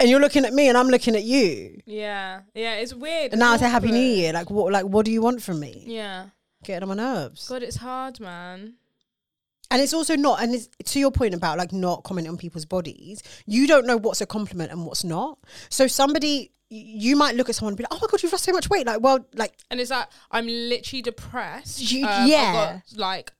[0.00, 1.80] and you're looking at me, and I'm looking at you.
[1.86, 2.74] yeah, yeah.
[2.76, 3.32] It's weird.
[3.32, 3.98] And now I it's say Happy New.
[3.98, 4.32] Year.
[4.32, 4.72] Like, what?
[4.72, 5.84] Like, what do you want from me?
[5.86, 6.26] Yeah.
[6.64, 7.48] Getting on my nerves.
[7.48, 8.74] God, it's hard, man.
[9.70, 12.64] And it's also not, and it's to your point about like not commenting on people's
[12.64, 15.38] bodies, you don't know what's a compliment and what's not.
[15.70, 18.44] So somebody, you might look at someone and be like, oh my God, you've lost
[18.44, 18.86] so much weight.
[18.86, 21.90] Like, well, like, And it's like I'm literally depressed.
[21.90, 22.52] You- Um, yeah.
[22.92, 23.32] Got like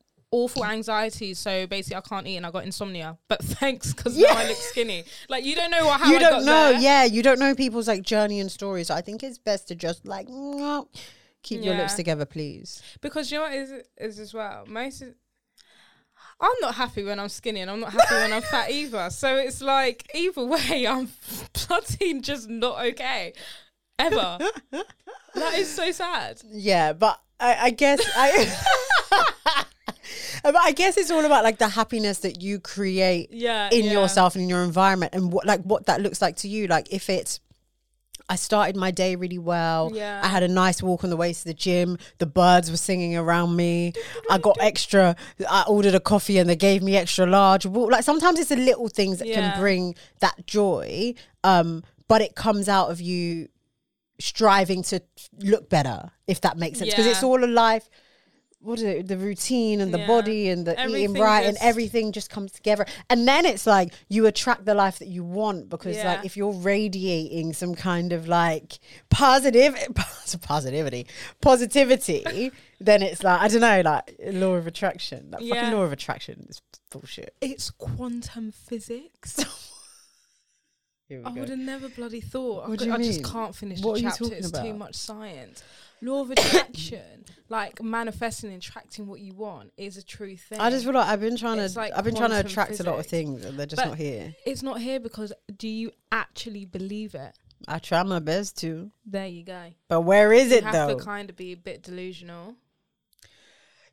[0.43, 3.19] awful anxiety, so basically I can't eat and I got insomnia.
[3.29, 4.33] But thanks, because Yeah.
[4.33, 5.05] now I look skinny.
[5.29, 6.73] Like you don't know what how you I don't know.
[6.73, 6.81] there.
[6.81, 8.89] Yeah, you don't know people's like journey and stories.
[8.89, 10.27] So I think it's best to just like,
[11.43, 12.83] keep your lips together, please.
[13.01, 14.65] Because you know what is is as well.
[14.67, 15.03] Most
[16.39, 19.09] I'm not happy when I'm skinny and I'm not happy when I'm fat either.
[19.11, 21.09] So it's like either way, I'm
[21.69, 23.33] bloody just not okay.
[23.99, 24.39] Ever.
[25.35, 26.43] that is so sad.
[26.51, 29.65] Yeah, but I, I guess I.
[30.43, 33.69] but I guess it's all about like the happiness that you create Yeah.
[33.71, 33.93] in yeah.
[33.93, 36.93] yourself and in your environment and what like what that looks like to you like
[36.93, 37.41] if it's
[38.29, 39.93] I started my day really well.
[39.95, 40.21] Yeah.
[40.21, 41.97] I had a nice walk on the way to the gym.
[42.19, 43.93] The birds were singing around me.
[44.29, 45.15] I got extra.
[45.49, 47.67] I ordered a coffee and they gave me extra large.
[47.67, 49.53] Like sometimes it's the little things that Yeah.
[49.53, 53.47] can bring that joy, um, but it comes out of you
[54.19, 55.01] striving to
[55.39, 56.91] look better, if that makes sense.
[56.91, 57.89] Because it's all a life.
[58.67, 59.07] What is it?
[59.07, 60.07] The routine and the Yeah.
[60.09, 62.85] body and the eating Everything right and everything just comes together.
[63.09, 66.15] And then it's like you attract the life that you want because Yeah.
[66.15, 69.75] like if you're radiating some kind of like positive
[70.43, 71.07] positivity,
[71.41, 72.51] positivity,
[72.81, 75.31] then it's like I don't know, like law of attraction.
[75.31, 75.55] That Yeah.
[75.55, 77.35] fucking law of attraction is bullshit.
[77.41, 79.39] It's quantum physics.
[81.09, 81.31] I go.
[81.41, 82.65] would have never bloody thought.
[82.65, 84.25] I, What could- do you I just can't finish What the chapter.
[84.35, 85.63] It's too much science.
[86.03, 90.61] Law of attraction, like manifesting and attracting what you want, is a true thing.
[90.61, 92.79] I just feel like I've been trying It's to like I've been trying to attract
[92.81, 94.35] a lot of things and they're just But- not here.
[94.45, 97.33] it's not here because do you actually believe it?
[97.67, 98.91] I try my best to.
[99.07, 99.73] There you go.
[99.89, 100.99] But where is You it have though?
[100.99, 102.55] to kind of be a bit delusional.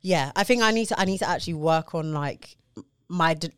[0.02, 1.00] Yeah, I think I need to.
[1.00, 2.56] I need to actually work on like
[3.08, 3.50] my de-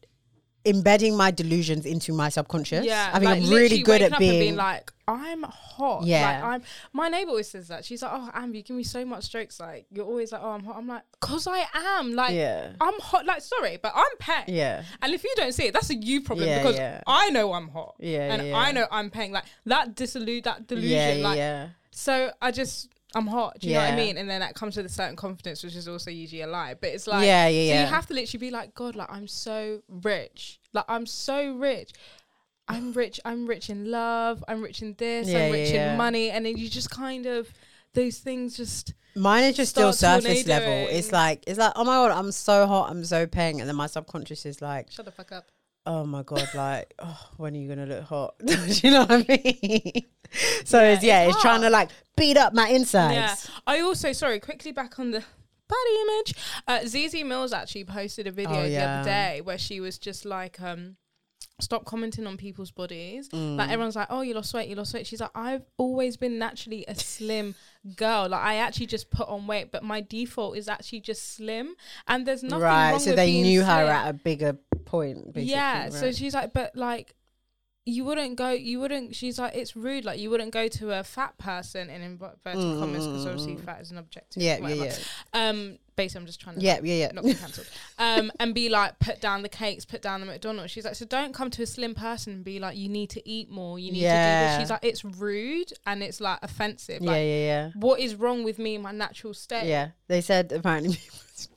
[0.67, 2.85] embedding my delusions into my subconscious.
[2.85, 4.57] Yeah, I think like I'm really good at and being.
[4.57, 6.05] like, I'm hot.
[6.05, 6.23] Yeah.
[6.23, 6.63] like I'm.
[6.93, 7.85] My neighbor always says that.
[7.85, 9.61] She's like, "Oh, Amber, you give me so much strokes.
[9.61, 12.15] Like you're always like, oh, I'm hot." I'm like, "Cause I am.
[12.15, 13.25] Like yeah, I'm hot.
[13.25, 14.57] Like sorry, but I'm paying.
[14.57, 17.03] yeah, And if you don't see it, that's a you problem Yeah, because yeah.
[17.07, 17.95] I know I'm hot.
[18.01, 18.55] yeah, and.
[18.55, 19.33] I know I'm paying.
[19.33, 21.23] Like that disillude, that delusion.
[21.23, 21.69] Like yeah.
[21.93, 22.89] so, I just.
[23.17, 23.59] I'm hot.
[23.61, 24.19] Do you know what I mean?
[24.19, 26.75] And then that comes with a certain confidence, which is also usually a lie.
[26.75, 27.81] But it's like, Yeah, yeah, So yeah.
[27.81, 30.61] you have to literally be like, God, like I'm so rich.
[30.75, 31.93] Like I'm so rich.
[32.69, 33.19] I'm rich.
[33.25, 34.45] I'm rich in love.
[34.47, 35.29] I'm rich in this.
[35.29, 35.93] Yeah, I'm rich yeah, yeah.
[35.93, 36.31] in money.
[36.31, 37.49] And then you just kind of
[37.95, 40.89] those things just Mine is just still surface level.
[40.91, 43.77] It's like it's like oh my god, I'm so hot, I'm so paying, and then
[43.77, 45.51] my subconscious is like, shut the fuck up.
[45.87, 48.35] Oh my god, like oh, when are you gonna look hot?
[48.45, 50.05] Do you know what I mean?
[50.65, 53.49] so Yeah, it's yeah, it's it's trying to like beat up my insides.
[53.49, 53.55] Yeah.
[53.67, 55.23] I also sorry, quickly back on the
[55.69, 56.35] body image.
[56.67, 60.25] Uh Zeze Millz actually posted a video Oh, the other day where she was just
[60.25, 60.97] like um
[61.61, 63.29] stop commenting on people's bodies.
[63.31, 63.57] Mm.
[63.57, 66.39] Like everyone's like, "Oh, you lost weight, you lost weight." She's like, "I've always been
[66.39, 67.55] naturally a slim
[67.97, 68.29] girl.
[68.29, 71.75] Like I actually just put on weight, but my default is actually just slim,
[72.07, 73.01] and there's nothing right.
[73.01, 75.33] So they knew her at a bigger point.
[75.33, 75.89] Basically, yeah.
[75.91, 77.15] So she's like, but like,
[77.89, 78.51] you wouldn't go.
[78.51, 79.15] You wouldn't.
[79.15, 80.05] She's like, it's rude.
[80.05, 83.93] Like you wouldn't go to a fat person in inverted commas because obviously fat is
[83.93, 84.43] an objective.
[84.43, 84.45] Mm.
[84.45, 84.85] Yeah, yeah, whatever.
[84.85, 85.49] yeah.
[85.49, 87.13] Um, basically, I'm just trying to Yeah, like, yeah, yeah.
[87.13, 87.69] not be cancelled.
[87.99, 90.73] um, and be like, put down the cakes, put down the McDonald's.
[90.73, 93.27] She's like, so don't come to a slim person and be like, you need to
[93.29, 94.59] eat more, you need to do this.
[94.59, 97.01] She's like, it's rude and it's like offensive.
[97.03, 97.71] Yeah, Like, yeah, yeah.
[97.77, 99.69] what is wrong with me in my natural state?
[99.69, 100.99] Yeah, they said apparently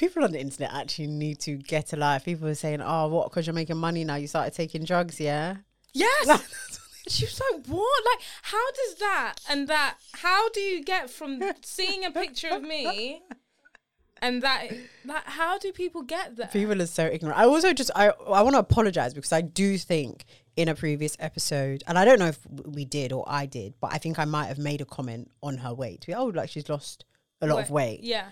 [0.00, 2.24] people on the internet actually need to get a life.
[2.24, 3.30] People are saying, "Oh, what?
[3.30, 5.56] Because you're making money now, you started taking drugs." Yeah,
[5.92, 6.26] Yes.
[7.08, 8.02] She was like, "What?
[8.10, 9.96] Like, how does that and that?
[10.12, 13.22] How do you get from seeing a picture of me
[14.22, 14.68] and that?
[15.06, 17.38] That how do people get that?" people are so ignorant.
[17.38, 18.10] I also just I
[18.40, 20.24] I want to apologize because I do think
[20.56, 22.38] in a previous episode, and I don't know if
[22.78, 25.56] we did or I did, but I think I might have made a comment on
[25.58, 26.04] her weight.
[26.06, 27.06] We Oh, like she's lost
[27.40, 28.00] a lot of weight.
[28.04, 28.26] Yeah,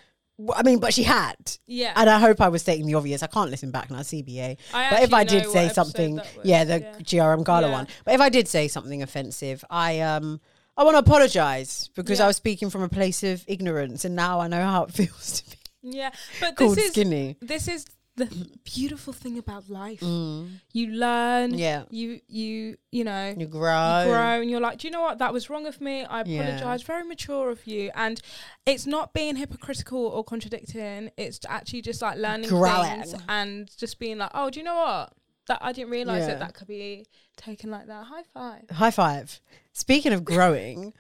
[0.55, 1.35] I mean, but she had.
[1.67, 1.93] yeah.
[1.97, 3.23] And I hope I was stating the obvious.
[3.23, 4.57] I can't listen back now, CBA.
[4.73, 6.95] I but if I did say something, yeah, the yeah.
[7.01, 7.73] GRM Gala Yeah.
[7.73, 7.89] one.
[8.05, 10.41] But if I did say something offensive, I um
[10.77, 12.27] I want to apologize because Yeah.
[12.27, 15.41] I was speaking from a place of ignorance, and now I know how it feels
[15.43, 17.37] to be yeah, but called this is skinny.
[17.41, 17.85] this is
[18.19, 20.03] the beautiful thing about life.
[20.03, 21.53] You learn.
[21.53, 21.59] Mm.
[21.59, 21.83] Yeah.
[21.91, 23.35] You you you know.
[23.37, 24.01] You grow.
[24.03, 25.19] you grow and you're like, do you know what?
[25.19, 26.05] That was wrong of me.
[26.05, 26.43] I Yeah.
[26.43, 26.83] apologize.
[26.83, 27.91] Very mature of you.
[27.95, 28.21] And
[28.67, 31.11] it's not being hypocritical or contradicting.
[31.17, 33.03] It's actually just like learning Growing.
[33.03, 35.13] things and just being like, oh, do you know what?
[35.47, 36.27] That I didn't realize Yeah.
[36.35, 38.05] that that could be taken like that.
[38.05, 38.69] High five.
[38.71, 39.41] High five.
[39.73, 40.93] Speaking of growing,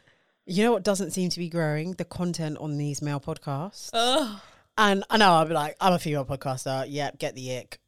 [0.47, 1.93] you know what doesn't seem to be growing?
[1.93, 3.91] The content on these male podcasts.
[3.93, 4.41] Ugh.
[4.79, 6.87] And I know I'll be like, I'm a female podcaster.
[6.89, 7.79] Yep, get the ick.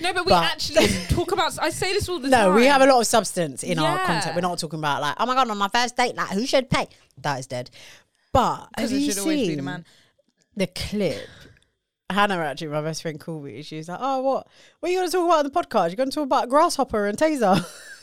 [0.00, 1.56] No, but we But- actually talk about.
[1.62, 2.48] I say this all the time.
[2.48, 4.06] No, we have a lot of substance in our Yeah.
[4.06, 4.34] content.
[4.34, 6.68] We're not talking about like, oh my god, on my first date, like who should
[6.68, 6.88] pay?
[7.22, 7.70] That is dead.
[8.32, 9.84] But have because you it should always be the seen man.
[10.56, 11.28] the clip?
[12.10, 13.62] Hannah actually, my best friend, called me.
[13.62, 14.46] She was like, "Oh, what?
[14.80, 15.88] What are you going to talk about on the podcast?
[15.90, 17.64] You're going to talk about grasshopper and taser."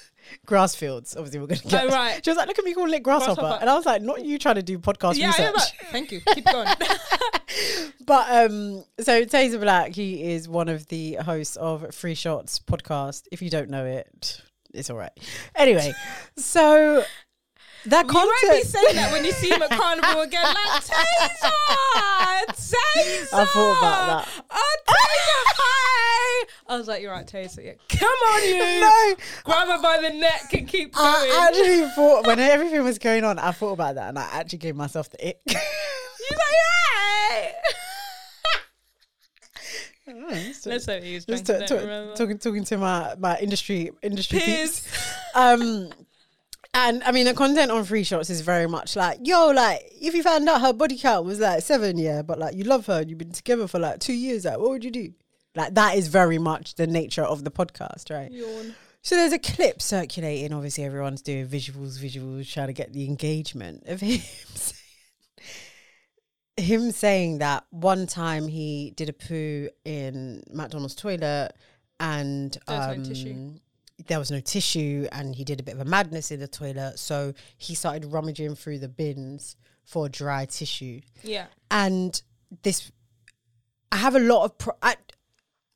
[0.46, 1.84] Grass fields, obviously, we're going to get.
[1.86, 2.24] Oh, right.
[2.24, 3.62] She was like, "Look at me calling it grasshopper,", Grasshopper.
[3.62, 5.74] and I was like, "Not you trying to do podcast Yeah, research." that.
[5.92, 6.22] Thank you.
[6.34, 6.68] Keep going.
[8.06, 13.28] But um, so Taser Black, he is one of the hosts of Free Shots podcast.
[13.32, 14.42] If you don't know it,
[14.74, 15.12] it's all right.
[15.56, 15.94] Anyway,
[16.38, 17.04] so
[17.88, 20.44] that You won't be saying that when you see him at Carnival again.
[20.44, 21.52] Like, Taser!
[22.50, 23.34] Taser!
[23.34, 24.44] I thought about that.
[24.50, 26.46] Oh, Taser, hi!
[26.68, 27.64] I was like, you're right, Taser.
[27.66, 27.74] Yeah.
[27.90, 28.62] Come on, you!
[28.82, 31.06] No, Grab her by the neck and keep going.
[31.08, 34.60] I actually thought when everything was going on, I thought about that, and I actually
[34.60, 35.40] gave myself the ick.
[35.48, 36.56] She's like,
[37.34, 37.52] hey!
[40.66, 42.16] Let's hope he was Just drinking, ta- don't ta- remember.
[42.16, 44.86] talking talking to my my industry industry Peers.
[45.36, 45.90] Um,
[46.74, 50.14] and I mean the content on Free Shots is very much like yo, like if
[50.14, 53.00] you found out her body count was like seven, yeah, but like you love her,
[53.02, 55.14] and you've been together for like two years, like what would you do?
[55.56, 58.32] Like that is very much the nature of the podcast, right?
[58.32, 58.74] Yawn.
[59.02, 60.54] So there's a clip circulating.
[60.54, 64.20] Obviously, everyone's doing visuals, visuals, trying to get the engagement of him.
[64.56, 64.78] saying-
[66.58, 71.54] Him saying that one time he did a poo in McDonald's toilet
[72.00, 73.54] and There was no um, tissue.
[74.08, 77.00] There was no tissue, and he did a bit of a madness in the toilet.
[77.00, 81.48] So he started rummaging through the bins for dry tissue Yeah.
[81.70, 82.22] and
[82.64, 82.92] this
[83.92, 84.96] i have a lot of pro- I,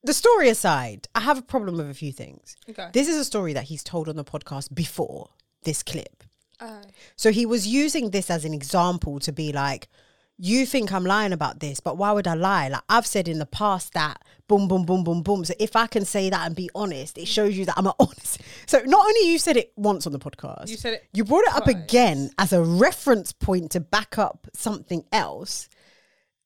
[0.03, 2.89] the story aside i have a problem with a few things Okay.
[2.93, 5.31] this is a story that he's told on the podcast before
[5.63, 6.23] this clip
[6.61, 6.81] Oh.
[7.17, 9.89] so he was using this as an example to be like
[10.37, 12.67] you think i'm lying about this but why would i lie?
[12.67, 15.45] Like i've said in the past that boom boom boom boom boom.
[15.45, 17.93] So if i can say that and be honest it shows you that i'm an
[17.99, 18.41] honest.
[18.65, 21.45] So not only you said it once on the podcast You said it you brought
[21.45, 25.69] it up again as a reference point to back up something else.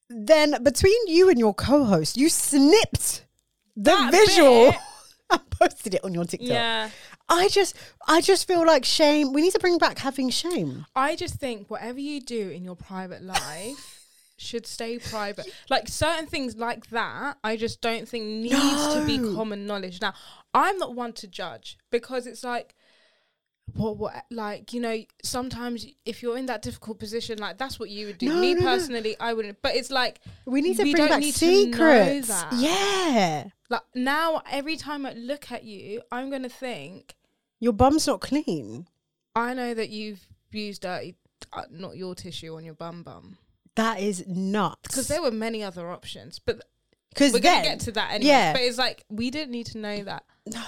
[0.09, 3.25] Then between you and your co-host you snipped
[3.75, 4.73] the That visual
[5.31, 6.49] and posted it on your tiktok.
[6.49, 6.89] Yeah.
[7.29, 7.75] I just
[8.07, 9.33] i just feel like shame.
[9.33, 10.85] We need to bring back having shame.
[10.95, 14.05] I just think whatever you do in your private life
[14.37, 15.47] should stay private.
[15.69, 20.01] Like certain things like that, I just don't think needs to be common knowledge.
[20.01, 20.13] Now,
[20.53, 22.75] I'm not one to judge because it's like
[23.73, 27.89] what what like you know sometimes if you're in that difficult position like that's what
[27.89, 28.29] you would do.
[28.29, 28.65] No, me no, no.
[28.65, 29.61] personally i wouldn't.
[29.61, 32.43] But it's like we need to we bring don't back need to know secrets.
[32.55, 33.45] yeah.
[33.69, 37.15] Like now every time i look at you i'm gonna think
[37.59, 38.87] your bum's not clean.
[39.35, 41.15] I know that you've used dirty
[41.53, 43.37] uh, not your tissue on your bum bum.
[43.75, 44.81] That is nuts.
[44.83, 46.61] Because there were many other options but
[47.09, 48.53] because we're gonna get to that anyway yeah.
[48.53, 50.23] but it's like we didn't need to know that.
[50.45, 50.63] No.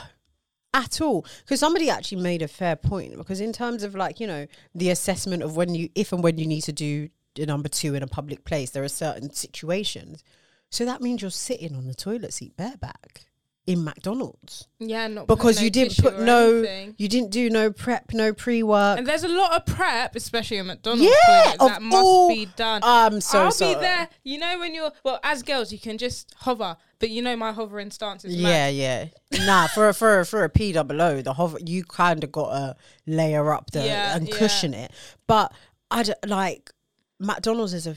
[0.74, 1.26] at all.
[1.44, 4.90] Because somebody actually made a fair point because in terms of like you know the
[4.90, 8.04] assessment of when you if and when you need to do a number two in
[8.04, 10.24] a public place there are certain situations.
[10.70, 13.26] So that means you're sitting on the toilet seat bareback
[13.72, 16.96] in McDonald's Yeah, not because no you didn't put no, anything.
[16.98, 18.98] you didn't do no prep, no pre work.
[18.98, 21.04] And there's a lot of prep, especially at McDonald's.
[21.04, 22.82] Yeah, that must all- be done.
[22.84, 23.76] I'm so I'll sorry.
[23.76, 24.10] be there.
[24.24, 27.52] You know when you're well as girls, you can just hover, but you know my
[27.52, 28.76] hovering stance is Yeah, mad.
[28.76, 29.06] yeah.
[29.46, 32.32] Nah, for a, for a, for a P double O, the hover you kind of
[32.32, 32.76] got to
[33.08, 34.36] layer up the Yeah, and yeah.
[34.36, 34.92] cushion it.
[35.28, 35.54] But
[35.90, 36.72] I d- like
[37.20, 37.96] McDonald's as a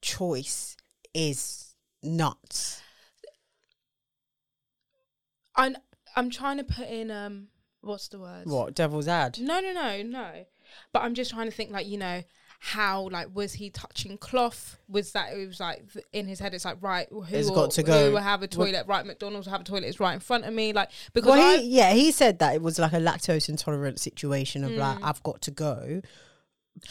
[0.00, 0.76] choice
[1.14, 2.82] is nuts.
[5.56, 5.76] I'm
[6.14, 7.48] I'm trying to put in um
[7.80, 8.46] what's the word?
[8.46, 9.38] What devil's ad?
[9.40, 10.44] No, no, no, no.
[10.92, 12.22] But I'm just trying to think like you know
[12.58, 14.78] how like was he touching cloth?
[14.88, 16.54] Was that it was like th- in his head?
[16.54, 18.06] It's like right, who It's will, got to go.
[18.06, 18.86] Who will have a toilet?
[18.86, 19.84] Right, McDonald's will have a toilet.
[19.84, 20.72] It's right in front of me.
[20.72, 24.64] Like because Well, he, yeah, he said that it was like a lactose intolerant situation
[24.64, 24.78] of Mm.
[24.78, 26.00] like I've got to go.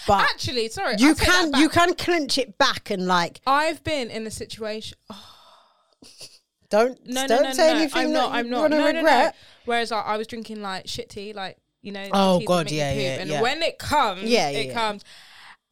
[0.08, 3.42] But actually sorry, you I take that can you can clench it back and like
[3.46, 4.98] I've been in the situation.
[6.76, 8.32] don't No, don't no, no, say no, anything I'm not.
[8.32, 8.70] I'm not.
[8.72, 8.98] No, no, no.
[8.98, 9.36] regret.
[9.66, 12.08] Whereas I, I was drinking like shit tea, like you know.
[12.14, 13.42] Oh, God, yeah, yeah, And yeah.
[13.42, 14.74] when it comes, Yeah, yeah, it yeah.
[14.74, 15.04] comes.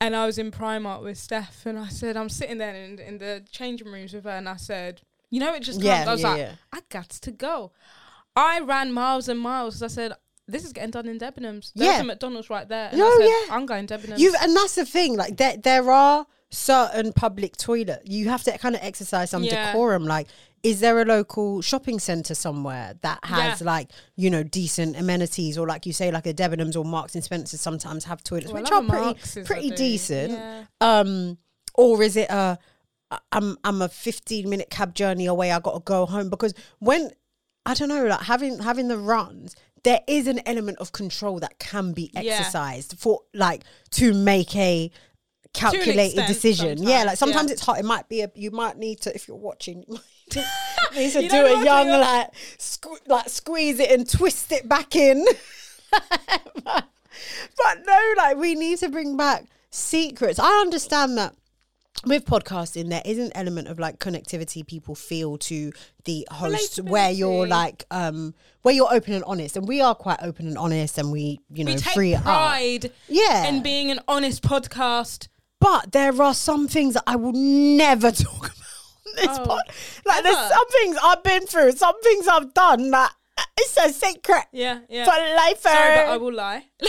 [0.01, 3.17] And I was in Primark with Steph, and I said, I'm sitting there in, in
[3.19, 5.85] the changing rooms with her, and I said, you know, it just comes.
[5.85, 6.49] Yeah, I was like.
[6.73, 7.71] I got to go.
[8.35, 9.81] I ran miles and miles.
[9.81, 10.13] I said,
[10.47, 11.71] this is getting done in Debenhams.
[11.73, 12.01] There's Yeah.
[12.01, 12.89] a McDonald's right there.
[12.89, 13.55] And No, I said, yeah.
[13.55, 14.19] I'm going Debenhams.
[14.19, 15.15] You've, and that's the thing.
[15.15, 18.01] Like there, there are certain public toilet.
[18.05, 19.67] You have to kind of exercise some Yeah.
[19.71, 20.03] decorum.
[20.05, 20.27] Like,
[20.63, 23.65] is there a local shopping center somewhere that has Yeah.
[23.67, 27.23] like you know decent amenities, or like you say, like a Debenhams or Marks and
[27.23, 30.31] Spencers sometimes have toilets, Well, which are pretty pretty decent.
[30.33, 30.63] Yeah.
[30.81, 31.37] Um,
[31.75, 32.57] or is it a
[33.31, 35.51] I'm I'm a 15 minute cab journey away.
[35.51, 37.11] I got to go home because when
[37.65, 41.59] I don't know, like having having the runs, there is an element of control that
[41.59, 42.21] can be Yeah.
[42.21, 44.91] exercised for like to make a
[45.53, 46.81] calculated decision.
[46.81, 47.53] Yeah, like sometimes, sometimes yeah.
[47.53, 47.79] it's hard.
[47.79, 49.83] It might be a you might need to if you're watching.
[49.87, 50.01] You might
[50.95, 54.95] need to You do a young like sque- like squeeze it and twist it back
[54.95, 55.25] in.
[55.91, 56.85] but,
[57.57, 60.39] but no, like we need to bring back secrets.
[60.39, 61.35] I understand that
[62.05, 65.71] with podcasting there is an element of like connectivity people feel to
[66.05, 68.33] the host where you're like um
[68.63, 71.63] where you're open and honest and we are quite open and honest and we you
[71.63, 75.27] know we take free it up pride yeah in being an honest podcast.
[75.59, 78.57] but there are some things that I will never talk about
[79.15, 79.61] this Oh, pod.
[80.05, 83.89] Like there's some things I've been through some things I've done that uh, it's a
[83.91, 85.05] secret Yeah, yeah.
[85.05, 86.65] for life Sorry, but I will lie.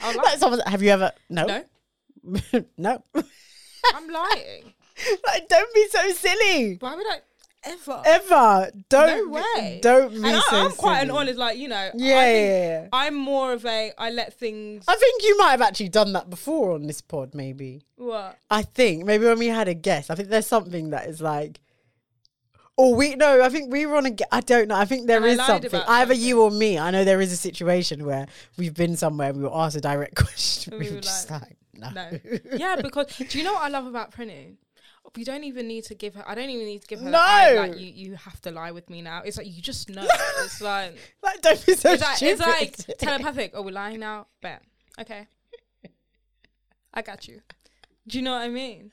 [0.00, 0.22] I'll lie.
[0.22, 1.64] like someone, have you ever no No,
[2.78, 3.02] no
[3.94, 4.72] I'm lying.
[5.26, 7.20] like don't be so silly Why would I
[7.64, 8.02] ever?
[8.04, 9.80] ever don't no way.
[9.82, 11.90] don't be And I, I'm quite an honest, like you know.
[11.94, 12.48] Yeah, I yeah, think
[12.82, 12.88] yeah.
[12.92, 13.92] I'm more of a.
[13.98, 14.84] I let things.
[14.88, 17.82] I think you might have actually done that before on this pod, maybe.
[17.96, 18.36] What?
[18.50, 21.60] I think maybe when we had a guest, I think there's something that is like,
[22.76, 24.16] or we no, I think we were on a.
[24.32, 24.76] I don't know.
[24.76, 25.70] I think there And is something.
[25.74, 26.20] Either something.
[26.20, 26.78] you or me.
[26.78, 29.28] I know there is a situation where we've been somewhere.
[29.30, 30.72] and We were asked a direct question.
[30.72, 31.90] We, We were were just like, no.
[31.90, 32.10] No.
[32.56, 34.56] yeah, because do you know what I love about printing?
[35.16, 36.24] We don't even need to give her.
[36.26, 37.10] I don't even need to give her.
[37.10, 37.18] No.
[37.20, 39.22] I, like you, you have to lie with me now.
[39.24, 40.06] It's like you just know.
[40.38, 42.46] it's like like, don't be so it's like, stupid.
[42.60, 43.52] it's like telepathic.
[43.54, 44.26] Oh, we're lying now.
[44.40, 44.62] Bet.
[44.98, 45.26] Okay.
[46.94, 47.40] I got you.
[48.06, 48.90] Do you know what I mean?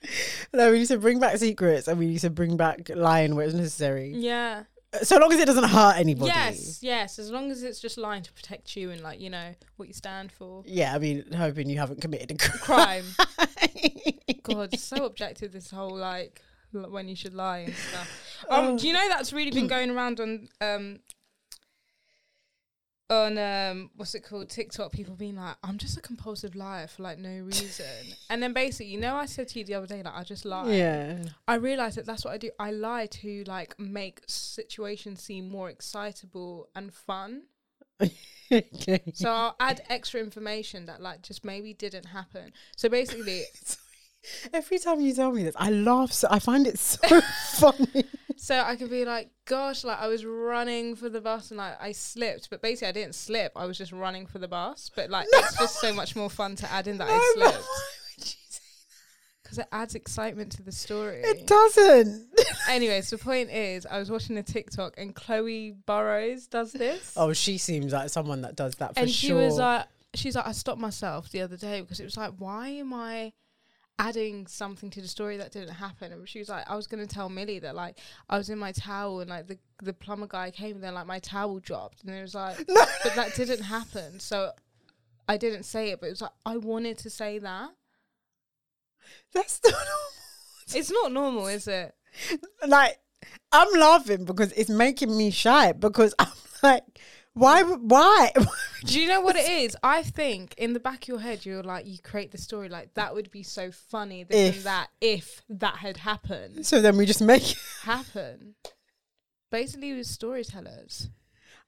[0.54, 3.46] no, we need to bring back secrets and we need to bring back lying where
[3.46, 4.14] it's necessary.
[4.16, 4.64] Yeah.
[5.04, 6.32] So long as it doesn't hurt anybody.
[6.32, 6.82] Yes.
[6.82, 7.20] Yes.
[7.20, 9.94] As long as it's just lying to protect you and like you know what you
[9.94, 10.64] stand for.
[10.66, 13.04] Yeah, I mean, hoping you haven't committed a crime.
[13.16, 13.40] Crime.
[14.44, 15.52] God, so objective.
[15.52, 16.42] This whole like
[16.74, 18.46] l- when you should lie and stuff.
[18.50, 21.00] Um, do you know that's really been going around on um
[23.10, 24.92] on um what's it called TikTok?
[24.92, 27.86] People being like, I'm just a compulsive liar for like no reason.
[28.30, 30.46] and then basically, you know, I said to you the other day, like I just
[30.46, 30.72] lie.
[30.72, 31.24] yeah.
[31.48, 32.52] I realized that that's what I do.
[32.60, 37.44] I lie to like make situations seem more excitable and fun.
[38.52, 39.02] okay.
[39.14, 42.54] So I'll add extra information that like just maybe didn't happen.
[42.76, 43.44] So basically,
[44.54, 46.12] Every time you tell me this, I laugh.
[46.12, 47.22] So I find it so
[47.54, 48.06] funny.
[48.38, 51.82] So I could be like, gosh, like I was running for the bus and like
[51.82, 53.52] I slipped, but basically I didn't slip.
[53.56, 54.92] I was just running for the bus.
[54.96, 57.52] But like it's just so much more fun to add in that I No, but
[57.52, 57.82] slipped why
[58.18, 58.60] would you say
[59.50, 61.22] because it adds excitement to the story.
[61.24, 62.28] It doesn't.
[62.70, 67.34] Anyways, the point is, I was watching a TikTok and Chloe Burrows does this, oh,
[67.34, 69.04] she seems like someone that does that for sure.
[69.04, 72.16] and she was like, she's like, I stopped myself the other day because it was
[72.16, 73.34] like, why am I?
[74.00, 76.12] Adding something to the story that didn't happen.
[76.12, 78.72] And she was like I was gonna tell Millie that like I was in my
[78.72, 82.04] towel and like the the plumber guy came and then like my towel dropped.
[82.04, 82.86] And it was like No.
[83.04, 84.20] but that didn't happen.
[84.20, 84.52] So
[85.28, 87.70] I didn't say it but it was like I wanted to say that.
[89.34, 90.80] That's not normal.
[90.80, 91.94] it's not normal is it?
[92.68, 93.00] Like
[93.52, 96.28] I'm laughing because it's making me shy because I'm
[96.64, 96.84] like,
[97.40, 97.64] why?
[97.64, 98.32] Why?
[98.86, 99.76] Do you know what it is?
[99.84, 102.94] I think in the back of your head, you're like, you create the story like
[102.94, 104.64] that would be so funny this If.
[104.64, 106.66] that if that had happened.
[106.66, 107.44] so then we just make.
[107.84, 108.56] Happen.
[109.52, 111.10] Basically, we're storytellers.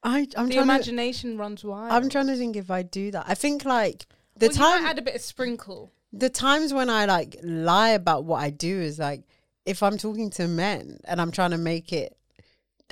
[0.04, 0.60] I I'm the trying to.
[0.62, 1.92] imagination runs wild.
[1.92, 3.24] I'm trying to think if I do that.
[3.28, 4.06] I think like
[4.36, 5.92] the Well, you time might add a bit of sprinkle.
[6.12, 9.22] the times when I like lie about what I do is like
[9.66, 12.16] if I'm talking to men and I'm trying to make it.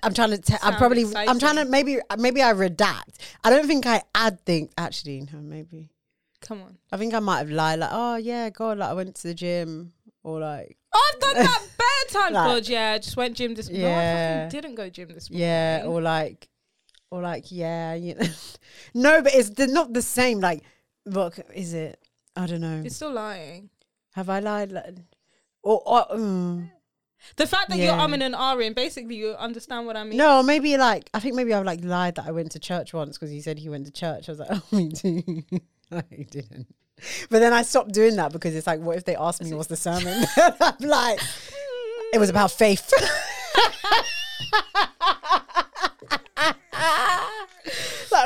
[0.02, 0.38] I'm trying to.
[0.38, 1.04] Te- I'm probably.
[1.16, 1.98] I'm trying to maybe.
[2.18, 3.18] Maybe I redact.
[3.44, 4.70] I don't think I add things.
[4.78, 5.90] Actually, no, maybe.
[6.40, 6.78] Come on.
[6.90, 9.34] I think I might have lied like, oh yeah, God, like I went to the
[9.34, 9.92] gym
[10.22, 12.34] or like, Oh, I've done that better times.
[12.34, 13.82] Like- God, yeah, I just went gym this morning.
[13.86, 14.48] No, I Yeah.
[14.48, 15.46] didn't go gym this morning.
[15.46, 16.48] yeah, or like,
[17.10, 18.26] or like, yeah, you know.
[18.94, 20.40] no, but it's they're not the same.
[20.40, 20.62] Like,
[21.04, 22.00] what is it?
[22.34, 22.80] I don't know.
[22.80, 23.68] You're still lying.
[24.14, 24.72] have I lied?
[24.72, 24.94] Like,
[25.62, 26.70] or, or mm.
[27.36, 27.84] The fact that Yeah.
[27.86, 30.16] you're umming and ahhing, basically, you understand what I mean.
[30.16, 33.16] no, maybe like I think maybe I've like lied that I went to church once
[33.18, 34.28] because he said he went to church.
[34.28, 35.42] I was like, oh, me too.
[35.92, 36.66] I didn't.
[37.30, 39.68] But then I stopped doing that because it's like, what if they ask me what's
[39.68, 40.24] the sermon?
[40.36, 41.18] I'm like,
[42.12, 42.92] it was about faith.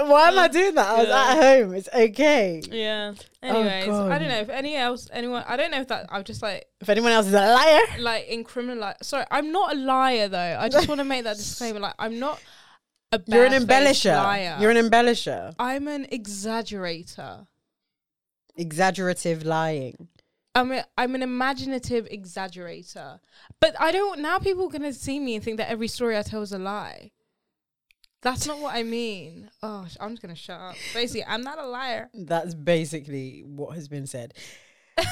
[0.09, 0.87] Why am I uh, doing that?
[0.87, 1.25] I was Yeah.
[1.31, 1.75] at home.
[1.75, 2.63] It's okay.
[2.71, 3.15] Yeah.
[3.43, 4.19] Oh, Anyways, I Oh, God.
[4.19, 6.89] don't know if any else, anyone, I don't know if that, I'm just like, If
[6.89, 10.57] anyone else is a liar, like in criminal, sorry, I'm not a liar though.
[10.61, 11.81] I just want to make that disclaimer.
[11.81, 12.41] Like, I'm not
[13.13, 14.17] a you're an barefaced embellisher.
[14.17, 14.59] Liar.
[14.61, 15.55] You're an embellisher.
[15.59, 17.47] I'm an exaggerator.
[18.57, 20.09] Exaggerative lying.
[20.55, 23.19] I'm a, I'm an imaginative exaggerator.
[23.61, 26.23] But I don't now people are gonna see me and think that every story I
[26.23, 27.11] tell is a lie.
[28.25, 29.51] That's not what I mean.
[29.63, 30.75] Oh, I'm just gonna shut up.
[30.95, 32.09] Basically, I'm not a liar.
[32.15, 34.33] That's basically what has been said.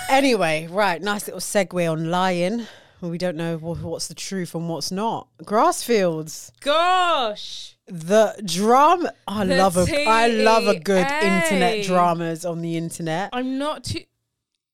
[0.09, 2.67] anyway, right, nice little segue on lying.
[3.03, 5.27] We don't know what's the truth and what's not.
[5.43, 7.77] Grassfields, Gosh.
[7.87, 9.13] the drama.
[9.27, 10.05] I The love a.
[10.07, 13.31] I love a good internet dramas on the internet.
[13.33, 14.05] I'm not too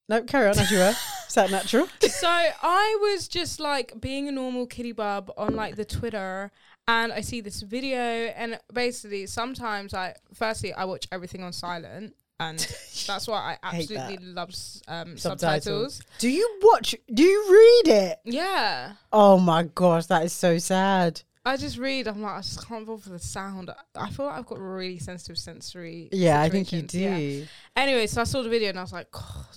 [0.09, 0.95] No, carry on as you were.
[1.27, 1.89] Is that natural?
[2.03, 6.53] so I was just like being a normal kitty bub on like the Twitter
[6.89, 12.17] and I see this video and basically sometimes I firstly I watch everything on silent
[12.41, 12.59] and
[13.07, 14.23] that's why I absolutely that.
[14.23, 14.49] love
[14.89, 15.41] um, Subtitles.
[15.41, 16.03] subtitles.
[16.19, 16.95] Do you watch?
[17.13, 18.19] Do you read it?
[18.25, 18.93] Yeah.
[19.13, 21.23] Oh my gosh, that is so sad.
[21.49, 22.07] I just read.
[22.07, 23.71] I'm like, I just can't bother for the sound.
[23.97, 26.11] I feel like I've got really sensitive sensory.
[26.13, 26.99] Yeah, I think you do.
[26.99, 27.45] Yeah.
[27.75, 29.09] Anyway, so I saw the video and I was like,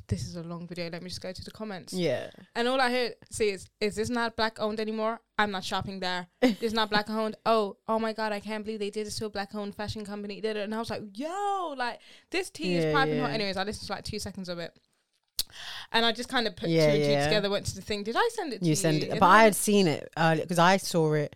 [0.08, 0.90] this is a long video.
[0.90, 1.92] Let me just go to the comments.
[1.92, 2.30] Yeah.
[2.56, 5.20] And all I heard see is, is this not black owned anymore?
[5.38, 6.28] I'm not shopping there.
[6.42, 7.36] It's not black owned.
[7.46, 10.06] Oh, oh my god, I can't believe they did this to a black owned fashion
[10.06, 10.40] company.
[10.40, 10.62] Did it?
[10.64, 13.22] And I was like, yo, like this tea Yeah, is piping yeah.
[13.24, 13.32] hot.
[13.32, 14.74] Anyways, I listened to like two seconds of it.
[15.92, 18.04] And I just kind of put Yeah, two and two together, went to the thing.
[18.04, 18.70] Did I send it to you?
[18.70, 21.36] You send it, but I had seen it earlier because I saw it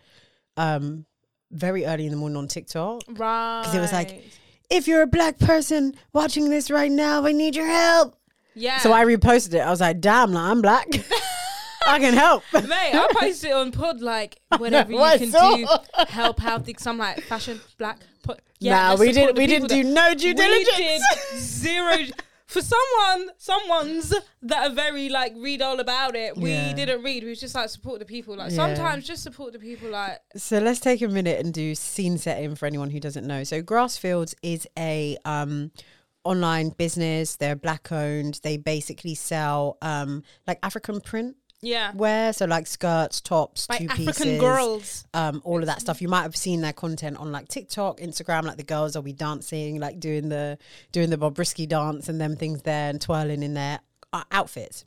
[0.56, 1.04] um
[1.52, 3.02] very early in the morning on TikTok.
[3.08, 3.60] Right.
[3.62, 4.24] Because it was like-
[4.68, 8.16] If you're a black person watching this right now, I need your help.
[8.54, 8.78] yeah.
[8.78, 9.58] So I reposted it.
[9.60, 10.88] I was like, damn, like, I'm black.
[11.86, 12.42] I can help.
[12.52, 15.66] Mate, I posted it on pod like whatever you can do,
[16.08, 16.64] help out.
[16.64, 18.00] the- Some like fashion black.
[18.24, 18.40] Pod.
[18.58, 19.36] Yeah, nah, we didn't.
[19.38, 21.04] We didn't do no due We diligence.
[21.30, 21.96] did zero.
[22.46, 26.36] For someone, someone's that are very like read all about it.
[26.36, 26.72] We Yeah.
[26.74, 27.24] didn't read.
[27.24, 28.36] We was just like support the people.
[28.36, 28.56] Like Yeah.
[28.56, 29.90] sometimes just support the people.
[29.90, 33.42] Like So let's take a minute and do scene setting for anyone who doesn't know.
[33.42, 35.72] So Grassfields is a um
[36.24, 37.36] online business.
[37.36, 38.40] They're black owned.
[38.44, 43.96] They basically sell um like African print yeah, wear, so like skirts, tops, two African
[44.06, 45.06] pieces, girls.
[45.14, 46.02] um, all of that stuff.
[46.02, 48.44] You might have seen their content on like TikTok, Instagram.
[48.44, 50.58] Like the girls will be dancing, like doing the
[50.92, 53.80] doing the Bobrisky dance and them things there, and twirling in their
[54.12, 54.84] uh, outfits.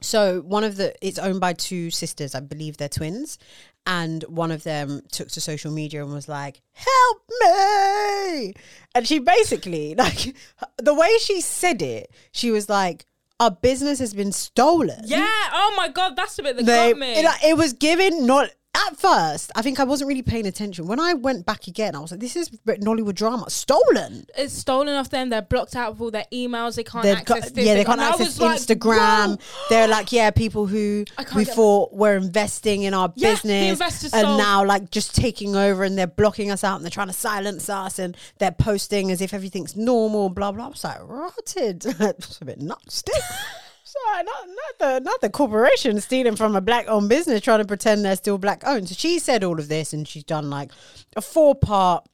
[0.00, 3.38] So one of the it's owned by two sisters, I believe they're twins,
[3.86, 8.54] and one of them took to social media and was like, "Help me!"
[8.94, 10.34] And she basically like
[10.76, 13.06] the way she said it, she was like,
[13.40, 15.26] "Our business has been stolen." Yeah.
[15.52, 17.14] Oh my god, that's the bit that they got me.
[17.14, 20.98] it, it was given not at first i think i wasn't really paying attention when
[20.98, 25.10] i went back again i was like this is nollywood drama stolen it's stolen off
[25.10, 25.28] them.
[25.30, 26.74] They're blocked out of all their emails.
[26.76, 27.64] They can't They've access got, this.
[27.66, 31.04] yeah they can't- access was like, instagram they're like yeah people who
[31.36, 34.38] we thought were investing in our Yeah, business and sold.
[34.38, 37.68] now like just taking over and they're blocking us out and they're trying to silence
[37.68, 42.40] us and they're posting as if everything's normal blah blah i was like rotted it's
[42.40, 43.02] a bit nuts
[43.94, 47.64] Sorry, not, not the not the corporation stealing from a black owned business trying to
[47.64, 48.88] pretend they're still black owned.
[48.88, 50.72] So she said all of this and she's done like
[51.16, 52.04] a four part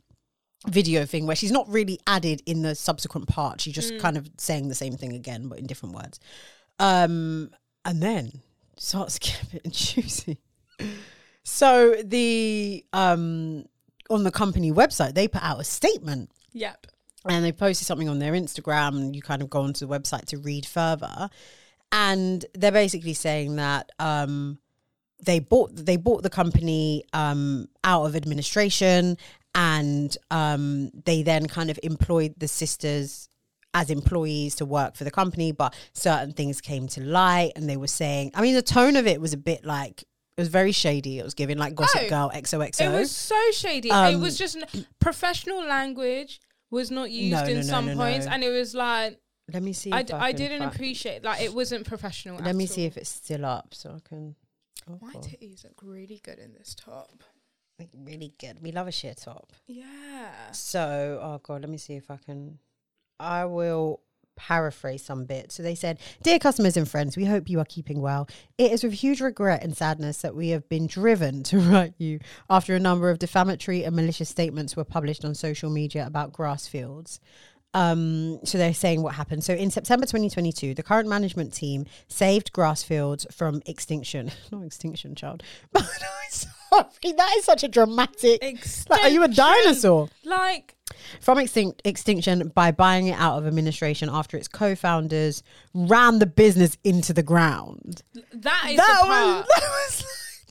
[0.69, 3.61] video thing where she's not really added in the subsequent part.
[3.63, 6.21] She's just kind of saying the same thing again but in different words.
[6.79, 7.51] Um
[7.85, 8.43] and then
[8.77, 9.19] starts
[9.53, 10.39] getting juicy.
[11.45, 13.65] So the um
[14.11, 16.89] on the company website, they put out a statement Yep.
[17.27, 20.27] and they posted something on their Instagram and you kind of go onto the website
[20.27, 21.31] to read further.
[21.93, 24.59] And they're basically saying that um
[25.25, 29.17] they bought they bought the company um out of administration
[29.55, 33.29] and um they then kind of employed the sisters
[33.75, 37.77] as employees to work for the company, but certain things came to light and they
[37.77, 40.03] were saying I mean the tone of it was a bit like
[40.37, 41.19] it was very shady.
[41.19, 42.81] It was giving like Gossip Oh, Girl XOXO.
[42.81, 43.89] It was so shady.
[43.91, 47.91] it Um, was just n- professional language was not used No, in no, no, some
[47.97, 49.19] points, and it was like
[49.53, 49.93] Let me see.
[49.93, 52.37] I, if d- I, I didn't find- appreciate like it wasn't professional.
[52.37, 52.69] Let at me all.
[52.69, 54.35] see if it's still up so I can.
[54.89, 55.23] Oh, my God.
[55.25, 57.23] titties look really good in this top.
[57.79, 58.63] Like, really good.
[58.63, 59.53] We love a sheer top.
[59.67, 60.51] Yeah.
[60.53, 62.59] So, oh god, let me see if I can.
[63.19, 64.01] I will
[64.37, 65.55] paraphrase some bits.
[65.55, 68.27] So they said, "Dear customers and friends, we hope you are keeping well.
[68.59, 72.21] It is with huge regret and sadness that we have been driven to write you
[72.49, 77.19] after a number of defamatory and malicious statements were published on social media about Grassfields."
[77.73, 79.45] Um, so they're saying what happened.
[79.45, 84.31] So in September 2022, the current management team saved Grassfields from extinction.
[84.53, 85.43] Not extinction, child.
[85.73, 88.41] But I'm sorry, that is such a dramatic.
[88.89, 90.09] Like, are you a dinosaur?
[90.25, 90.75] Like
[91.21, 95.43] From extinct, extinction by buying it out of administration after its co-founders
[95.75, 98.03] ran the business into the ground.
[98.33, 99.47] that is that the part.
[99.47, 100.05] was, that was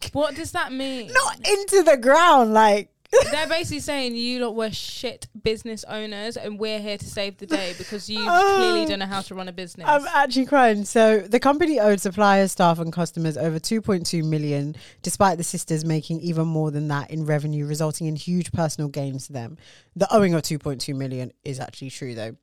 [0.03, 1.11] like, what does that mean?
[1.11, 2.91] not into the ground, like.
[3.12, 7.45] They're basically saying you lot were shit business owners, and we're here to save the
[7.47, 8.55] day because you oh.
[8.57, 9.88] clearly don't know how to run a business.
[9.88, 10.86] I'm actually crying.
[10.86, 16.20] So the company owed suppliers, staff, and customers over 2.2 million, despite the sisters making
[16.22, 19.57] even more than that in revenue, resulting in huge personal gains to them.
[19.95, 22.36] The owing of 2.2 million is actually true, though.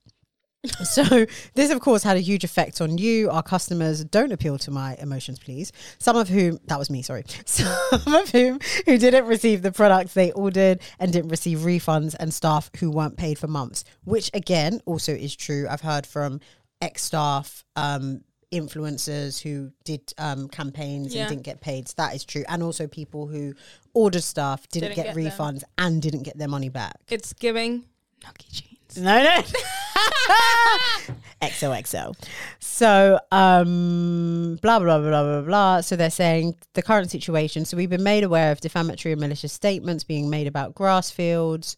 [0.84, 4.70] so this of course had a huge effect on you our customers don't appeal to
[4.70, 9.26] my emotions please some of whom that was me sorry some of whom who didn't
[9.26, 13.46] receive the products they ordered and didn't receive refunds and staff who weren't paid for
[13.46, 16.40] months which again also is true i've heard from
[16.80, 18.20] ex-staff um
[18.52, 21.22] influencers who did um campaigns Yeah.
[21.22, 23.54] and didn't get paid so that is true and also people who
[23.92, 25.24] ordered stuff didn't, Didn't get, get them.
[25.54, 27.84] refunds and didn't get their money back it's giving
[28.24, 28.96] Nucky jeans.
[28.98, 29.42] no, no.
[31.42, 32.14] XOXO.
[32.61, 35.80] So, um, blah, blah, blah, blah, blah.
[35.80, 37.64] So they're saying the current situation.
[37.64, 41.76] So we've been made aware of defamatory and malicious statements being made about Grassfields.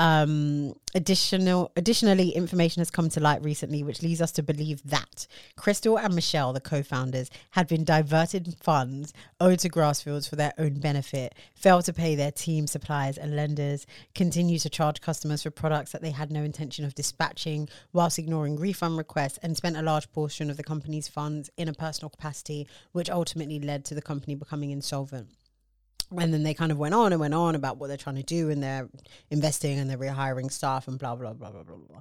[0.00, 5.26] Um, additional, additionally, information has come to light recently, which leads us to believe that
[5.56, 10.80] Crystal and Michelle, the co-founders, had been diverted funds owed to Grassfields for their own
[10.80, 15.92] benefit, failed to pay their team, suppliers, and lenders, continue to charge customers for products
[15.92, 20.10] that they had no intention of dispatching, whilst ignoring refund requests, and spent a large
[20.12, 24.34] portion of the company's funds in a personal capacity, which ultimately led to the company
[24.34, 25.28] becoming insolvent
[26.18, 28.22] and then they kind of went on and went on about what they're trying to
[28.22, 28.88] do and they're
[29.30, 32.00] investing and they're rehiring staff and blah blah blah blah blah blah.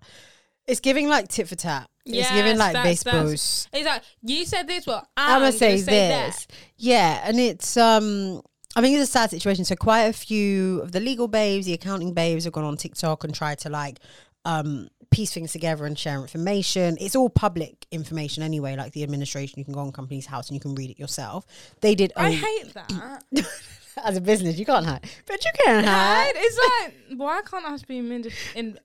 [0.67, 1.89] It's giving like tit for tat.
[2.05, 3.23] it's Yes, giving like that's- baseball.
[3.23, 4.85] that's- It's like you said this.
[4.85, 6.47] Well, I'm I'm gonna say, say this.
[6.77, 8.41] Yeah, and it's um
[8.75, 9.65] I think it's a sad situation.
[9.65, 13.23] So quite a few of the legal babes, the accounting babes have gone on TikTok
[13.23, 13.99] and tried to like
[14.45, 16.95] um piece things together and share information.
[17.01, 20.55] It's all public information anyway, like the administration, you can go on Companies House and
[20.55, 21.47] you can read it yourself.
[21.81, 23.23] They did I own- hate that.
[24.05, 25.07] as a business, you can't hide.
[25.25, 26.33] But you can hide.
[26.35, 26.57] It's
[27.09, 28.79] like why can't us be in, in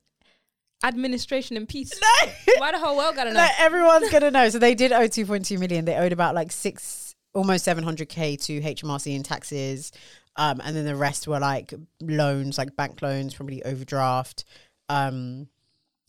[0.85, 1.99] administration and peace?
[2.59, 3.47] Why the whole world gotta know?
[3.59, 4.49] Everyone's gonna know.
[4.49, 5.85] So they did owe 2.2 million.
[5.85, 9.93] They owed about like six, almost 700k to HMRC in taxes,
[10.37, 14.45] um, and then the rest were like loans, like bank loans, probably overdraft,
[14.89, 15.49] um,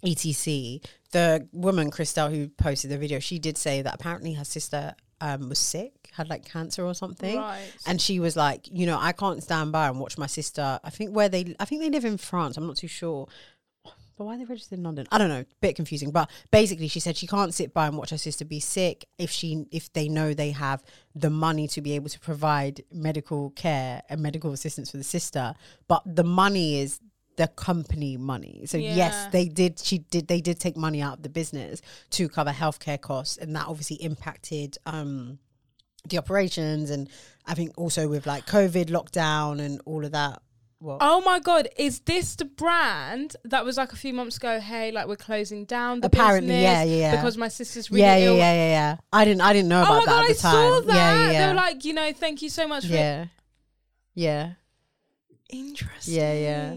[0.06, 0.80] etc.
[1.12, 5.49] The woman Christelle who posted the video, she did say that apparently her sister um,
[5.49, 7.38] was sick, had like cancer or something.
[7.38, 7.72] Right.
[7.86, 10.80] And she was like, you know, I can't stand by and watch my sister.
[10.84, 12.57] I think where they, I think they live in France.
[12.57, 13.28] I'm not too sure.
[14.18, 15.07] But why are they registered in London?
[15.11, 15.43] I don't know.
[15.61, 16.11] Bit confusing.
[16.11, 19.30] But basically, she said she can't sit by and watch her sister be sick if
[19.30, 24.01] she if they know they have the money to be able to provide medical care
[24.07, 25.53] and medical assistance for the sister.
[25.89, 27.01] But the money is
[27.38, 28.63] the company money.
[28.65, 28.95] So Yeah.
[28.95, 29.79] yes, they did.
[29.79, 30.27] She did.
[30.27, 31.81] They did take money out of the business
[32.11, 34.77] to cover healthcare costs, and that obviously impacted.
[34.86, 35.39] um
[36.07, 37.09] the operations and
[37.47, 40.39] I think also with like COVID lockdown and all of that.
[40.79, 44.59] Well, Oh my god, is this the brand that was like a few months ago?
[44.59, 47.15] Hey, like we're closing down the Apparently, business yeah, yeah, yeah.
[47.15, 48.38] because my sister's really yeah, yeah, ill.
[48.38, 48.95] yeah, yeah, yeah.
[49.11, 50.51] I didn't, I didn't know Oh about my that god, at I the time.
[50.53, 50.95] saw that.
[50.95, 53.25] Yeah, They yeah, were like, you know, thank you so much for yeah,
[54.13, 54.51] yeah.
[55.49, 56.13] Interesting.
[56.13, 56.73] Yeah, yeah.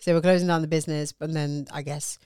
[0.00, 2.18] So we're closing down the business, and then I guess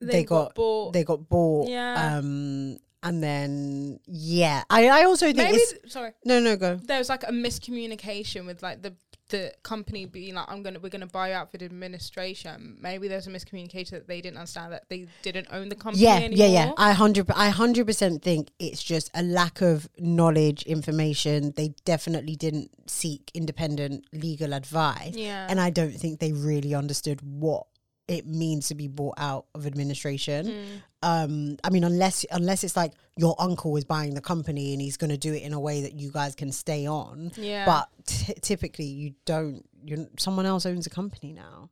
[0.00, 0.92] They, they, got, got, bought.
[0.92, 1.68] they got bought.
[1.68, 2.16] Yeah.
[2.18, 6.12] Um, and then yeah, I I also think Maybe sorry.
[6.24, 6.76] no no go.
[6.76, 8.94] There was like a miscommunication with like the
[9.30, 12.76] the company being like, I'm gonna we're gonna buy out for the administration.
[12.80, 16.16] Maybe there's a miscommunication that they didn't understand that they didn't own the company Yeah,
[16.16, 16.46] anymore.
[16.46, 16.72] yeah, yeah.
[16.76, 21.52] I hundred, I hundred percent think it's just a lack of knowledge, information.
[21.56, 25.46] They definitely didn't seek independent legal advice, Yeah.
[25.48, 27.66] and I don't think they really understood what
[28.08, 30.46] it means to be bought out of administration.
[30.46, 30.82] Mm.
[31.02, 34.96] Um, I mean, unless unless it's like your uncle is buying the company and he's
[34.96, 37.32] going to do it in a way that you guys can stay on.
[37.36, 37.64] Yeah.
[37.64, 39.64] But t- typically, you don't.
[39.84, 41.70] You someone else owns a company now,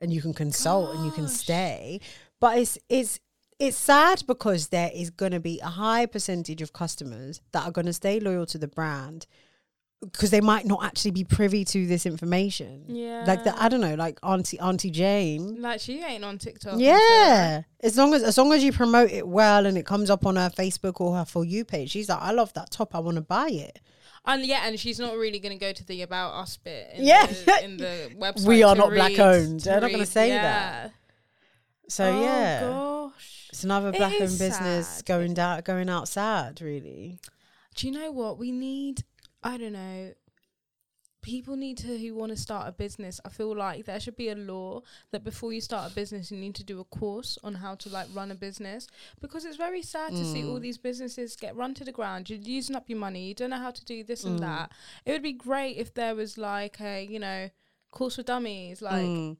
[0.00, 2.00] and you can consult and you can stay.
[2.40, 3.20] But it's it's
[3.58, 7.72] it's sad because there is going to be a high percentage of customers that are
[7.72, 9.26] going to stay loyal to the brand
[10.12, 12.84] because they might not actually be privy to this information.
[12.88, 13.24] Yeah.
[13.26, 15.60] Like the I don't know, like Auntie Auntie Jane.
[15.60, 16.74] like she ain't on TikTok.
[16.78, 20.24] Yeah, as long as as long as you promote it well and it comes up
[20.26, 22.98] on her Facebook or her for you page, she's like, I love that top, I
[23.00, 23.80] want to buy it.
[24.28, 26.90] And yeah, and she's not really going to go to the about us bit.
[26.94, 27.26] In Yeah.
[27.26, 28.46] the, in the website.
[28.46, 29.60] We are to not black owned.
[29.60, 30.42] to They're not gonna say yeah.
[30.42, 30.92] that.
[31.88, 33.46] So oh, yeah, gosh.
[33.50, 35.04] it's another It black owned business sad.
[35.06, 36.60] going down, going out sad.
[36.60, 37.20] Really,
[37.76, 39.04] Do you know what we need?
[39.46, 40.12] I don't know.
[41.22, 43.20] People need to who want to start a business.
[43.24, 46.38] I feel like there should be a law that before you start a business, you
[46.38, 48.86] need to do a course on how to like run a business
[49.20, 50.50] because it's very sad to see Mm.
[50.50, 52.30] all these businesses get run to the ground.
[52.30, 53.26] You're using up your money.
[53.26, 54.26] You don't know how to do this Mm.
[54.28, 54.70] and that.
[55.04, 57.50] It would be great if there was like a you know
[57.90, 58.80] course for dummies.
[58.80, 59.36] Like, Mm.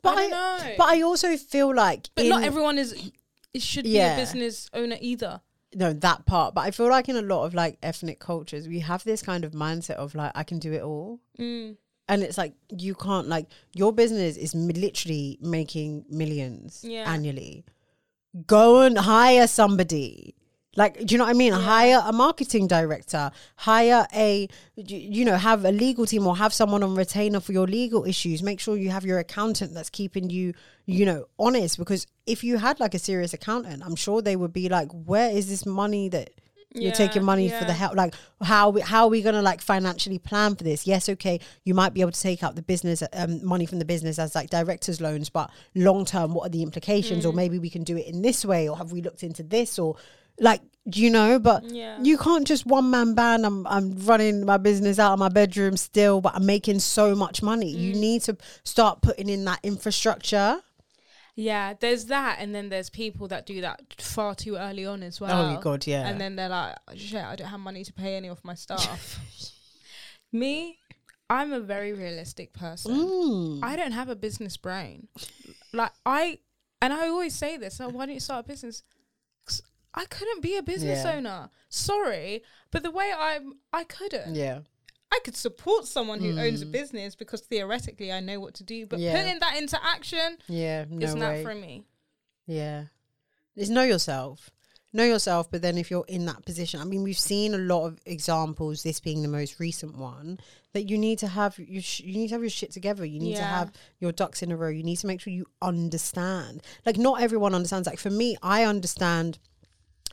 [0.00, 0.74] but I I, don't know.
[0.78, 2.94] but I also feel like, but in- not everyone is.
[3.52, 4.14] It should Yeah.
[4.16, 5.42] be a business owner either.
[5.82, 6.54] No that part.
[6.54, 9.44] But I feel like in a lot of like ethnic cultures, we have this kind
[9.44, 11.20] of mindset of like, I can do it all.
[11.38, 11.76] Mm.
[12.08, 12.54] and it's like
[12.86, 13.46] you can't like
[13.80, 17.04] your business is literally making millions Yeah.
[17.14, 17.64] annually
[18.46, 20.34] go and hire somebody
[20.76, 21.52] like do you know what i mean?
[21.52, 21.60] Yeah.
[21.60, 23.30] hire a marketing director.
[23.56, 27.66] Hire a you know have a legal team or have someone on retainer for your
[27.66, 28.42] legal issues.
[28.42, 30.54] Make sure you have your accountant that's keeping you
[30.84, 31.78] you know honest.
[31.78, 35.30] Because if you had like a serious accountant i'm sure they would be like where
[35.30, 36.30] is this money that
[36.74, 39.40] you're taking Yeah, money for the help like how we, how are we going to
[39.40, 40.86] like financially plan for this?
[40.86, 43.84] Yes okay you might be able to take out the business um, money from the
[43.84, 47.24] business as like directors loans but long term what are the implications?
[47.24, 47.30] Mm.
[47.30, 49.78] or maybe we can do it in this way or have we looked into this
[49.78, 49.96] or
[50.40, 51.98] like do you know but Yeah.
[52.02, 55.76] you can't just one man band I'm I'm running my business out of my bedroom
[55.76, 58.00] still but I'm making so much money you Mm.
[58.00, 60.60] need to start putting in that infrastructure
[61.38, 65.20] Yeah, there's that, and then there's people that do that far too early on as
[65.20, 65.56] well.
[65.56, 68.28] oh god yeah And then they're like, "Shit, I don't have money to pay any
[68.28, 69.20] of my staff."
[70.32, 70.78] Me,
[71.28, 72.92] I'm a very realistic person.
[72.96, 73.60] Mm.
[73.62, 75.08] I don't have a business brain.
[75.72, 76.38] Like I,
[76.80, 77.76] and I always say this.
[77.76, 78.82] So why don't you start a business?
[79.96, 81.14] I couldn't be a business Yeah.
[81.16, 81.50] owner.
[81.70, 84.34] Sorry, but the way I'm, I couldn't.
[84.34, 84.60] yeah
[85.12, 86.72] I could support someone who owns a Mm.
[86.72, 88.86] business because theoretically I know what to do.
[88.86, 89.16] But Yeah.
[89.16, 91.42] putting that into action yeah no is not way.
[91.44, 91.84] for me.
[92.46, 92.86] Yeah.
[93.54, 94.50] It's know yourself.
[94.92, 97.86] Know yourself, but then if you're in that position, I mean, we've seen a lot
[97.86, 100.38] of examples, this being the most recent one,
[100.72, 103.04] that you need to have you, sh- you need to have your shit together.
[103.04, 104.68] You need to have your ducks in a row.
[104.68, 106.62] You need to make sure you understand.
[106.84, 107.86] Like not everyone understands.
[107.86, 109.38] Like for me, I understand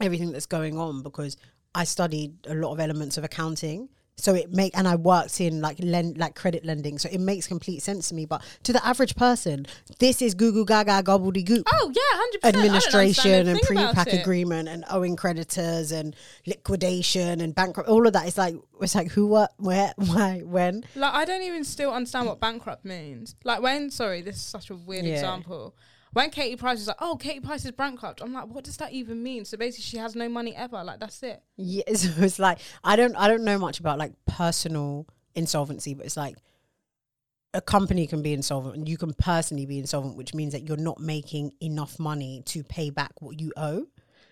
[0.01, 1.37] everything that's going on because
[1.75, 3.89] I studied a lot of elements of accounting.
[4.15, 7.47] So it make and I worked in like lend like credit lending, so it makes
[7.47, 8.25] complete sense to me.
[8.25, 9.65] But to the average person,
[9.97, 12.55] this is goo goo gaga gobbledygook Oh yeah, hundred percent.
[12.57, 16.15] administration and pre-pack agreement and owing creditors and
[16.45, 20.83] liquidation and bankrupt all of that it's like it's like who what where why when
[20.95, 23.35] Like I don't even still understand what bankrupt means.
[23.43, 25.13] Like when, sorry, this is such a weird Yeah.
[25.15, 25.75] example.
[26.13, 28.91] When Katie Price is like, "Oh, Katie Price is bankrupt," I'm like, "What does that
[28.93, 30.83] even mean?" So basically, she has no money ever.
[30.83, 31.41] Like that's it.
[31.57, 36.05] yeah so it's like i don't i don't know much about like personal insolvency but
[36.05, 36.35] it's like
[37.53, 40.77] a company can be insolvent and you can personally be insolvent which means that you're
[40.77, 43.85] not making enough money to pay back what you owe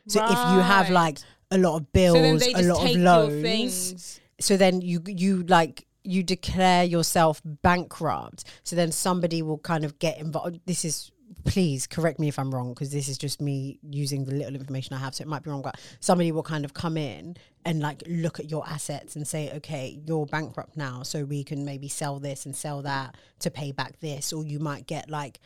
[0.08, 1.20] so if you have like
[1.52, 6.24] a lot of bills so a lot of loans so then you you like you
[6.24, 11.12] declare yourself bankrupt so then somebody will kind of get involved this is
[11.46, 14.96] please correct me if i'm wrong because this is just me using the little information
[14.96, 17.36] i have so it might be wrong but somebody will kind of come in
[17.66, 21.66] and like look at your assets and say okay you're bankrupt now so we can
[21.66, 25.40] maybe sell this and sell that to pay back this or you might get like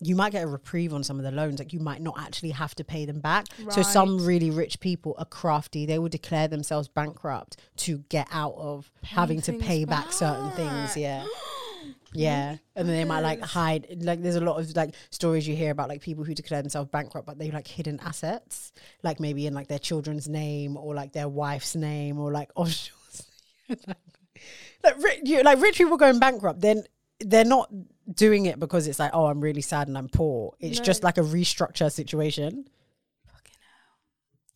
[0.00, 2.50] you might get a reprieve on some of the loans like you might not actually
[2.50, 3.46] have to pay them back.
[3.70, 5.86] So some really rich people are crafty.
[5.86, 10.98] They will declare themselves bankrupt to get out of having to pay back certain things
[10.98, 11.24] yeah
[12.18, 12.60] Yeah, mm.
[12.76, 13.86] and then they might like hide.
[14.00, 16.90] Like, there's a lot of like stories you hear about like people who declare themselves
[16.90, 21.12] bankrupt, but they like hidden assets, like maybe in like their children's name or like
[21.12, 22.96] their wife's name or like offshore.
[24.84, 26.84] like, ri- you, like rich people going bankrupt, then
[27.20, 27.70] they're not
[28.12, 30.54] doing it because it's like, oh, I'm really sad and I'm poor.
[30.60, 32.68] It's just like a restructure situation.
[33.26, 33.54] Fucking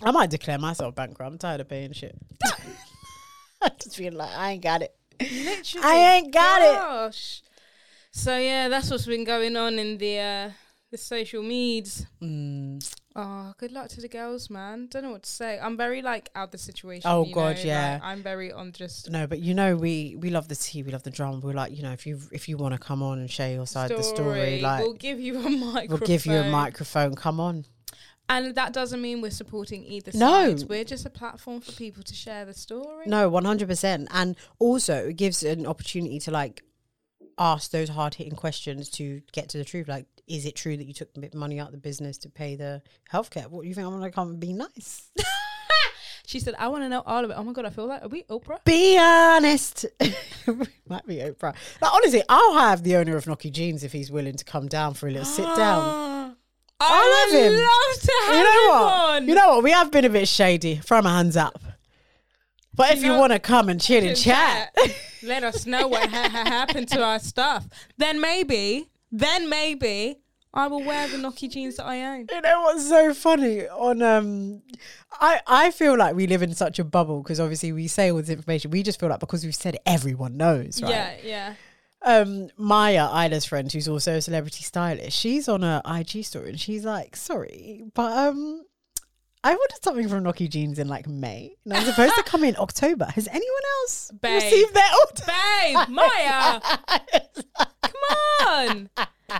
[0.01, 0.09] hell.
[0.09, 1.33] I might declare myself bankrupt.
[1.33, 2.17] I'm tired of paying shit.
[3.63, 4.95] I just feel like I ain't got it.
[5.21, 5.87] Literally.
[5.87, 7.43] I ain't got it.
[8.13, 10.51] So yeah, that's what's been going on in the uh,
[10.91, 12.07] the social meds.
[12.23, 12.97] Mm.
[13.17, 14.87] Oh, good luck to the girls, man.
[14.89, 15.59] Don't know what to say.
[15.59, 17.11] I'm very like out the situation.
[17.11, 17.93] Oh, you God, know, yeah.
[17.95, 20.93] like, I'm very on just No, but you know we we love the tea, we
[20.93, 21.41] love the drama.
[21.41, 23.67] We're like, you know, if you if you want to come on and share your
[23.67, 25.89] side of the story, like we'll give you a microphone.
[25.89, 27.15] we'll give you a microphone.
[27.15, 27.65] Come on.
[28.29, 30.57] And that doesn't mean we're supporting either No.
[30.57, 30.69] side.
[30.69, 33.07] We're just a platform for people to share the story.
[33.07, 34.07] No, one hundred percent.
[34.13, 36.63] And also it gives an opportunity to like
[37.41, 39.89] ask those hard hitting questions to get to the truth.
[39.89, 42.19] Like, is it true that you took a bit of money out of the business
[42.19, 42.83] to pay the
[43.13, 43.49] healthcare?
[43.49, 45.11] What do you think I'm gonna come and be nice?
[46.31, 47.35] She said, I want to know all of it.
[47.37, 48.63] Oh my God, I feel like, are we Oprah?
[48.65, 49.85] Be honest.
[50.89, 51.57] Might be Oprah.
[51.83, 54.95] Like honestly, I'll have the owner of Nocky Jeans if he's willing to come down
[54.95, 55.57] for a little sit down.
[56.79, 57.53] I, I love him.
[57.53, 58.93] love to have you know him what?
[58.93, 59.29] on.
[59.29, 59.65] You know what?
[59.65, 60.77] We have been a bit shady.
[60.77, 61.61] Throw my hands up.
[62.81, 64.75] But if you want to come and chill and chat,
[65.23, 67.69] Let us know what ha- ha- happened to our stuff.
[67.99, 70.19] Then maybe, then maybe
[70.55, 72.27] I will wear the Noki jeans that I own.
[72.31, 73.69] you know what's so funny?
[73.69, 74.63] On um,
[75.21, 78.19] I I feel like we live in such a bubble because obviously we say all
[78.19, 78.71] this information.
[78.71, 80.91] We just feel like because we've said it, everyone knows, right?
[80.91, 81.55] Yeah, yeah.
[82.03, 86.59] um Maya Isla's friend who's also a celebrity stylist she's on a IG story and
[86.59, 88.65] she's like sorry but um
[89.43, 92.57] I ordered something from Nocky Jeans in like May and I'm supposed to come in
[92.59, 94.35] October has anyone else Babe.
[94.43, 96.61] received their order Babe, Maya,
[97.83, 98.91] come on.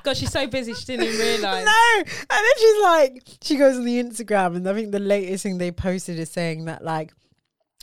[0.03, 1.65] God, she's so busy she didn't even realise.
[1.67, 5.43] no and then she's like she goes on the Instagram and I think the latest
[5.43, 7.13] thing they posted is saying that like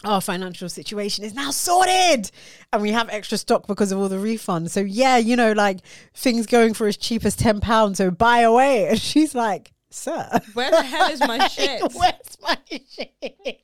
[0.03, 2.29] our financial situation is now sorted
[2.71, 4.69] and we have extra stock because of all the refunds.
[4.69, 5.79] So yeah, you know, like
[6.13, 8.87] things going for as cheap as ten pounds, so buy away.
[8.89, 11.81] And she's like, Sir, Where the hell is my shit?
[11.93, 13.61] where's my shit?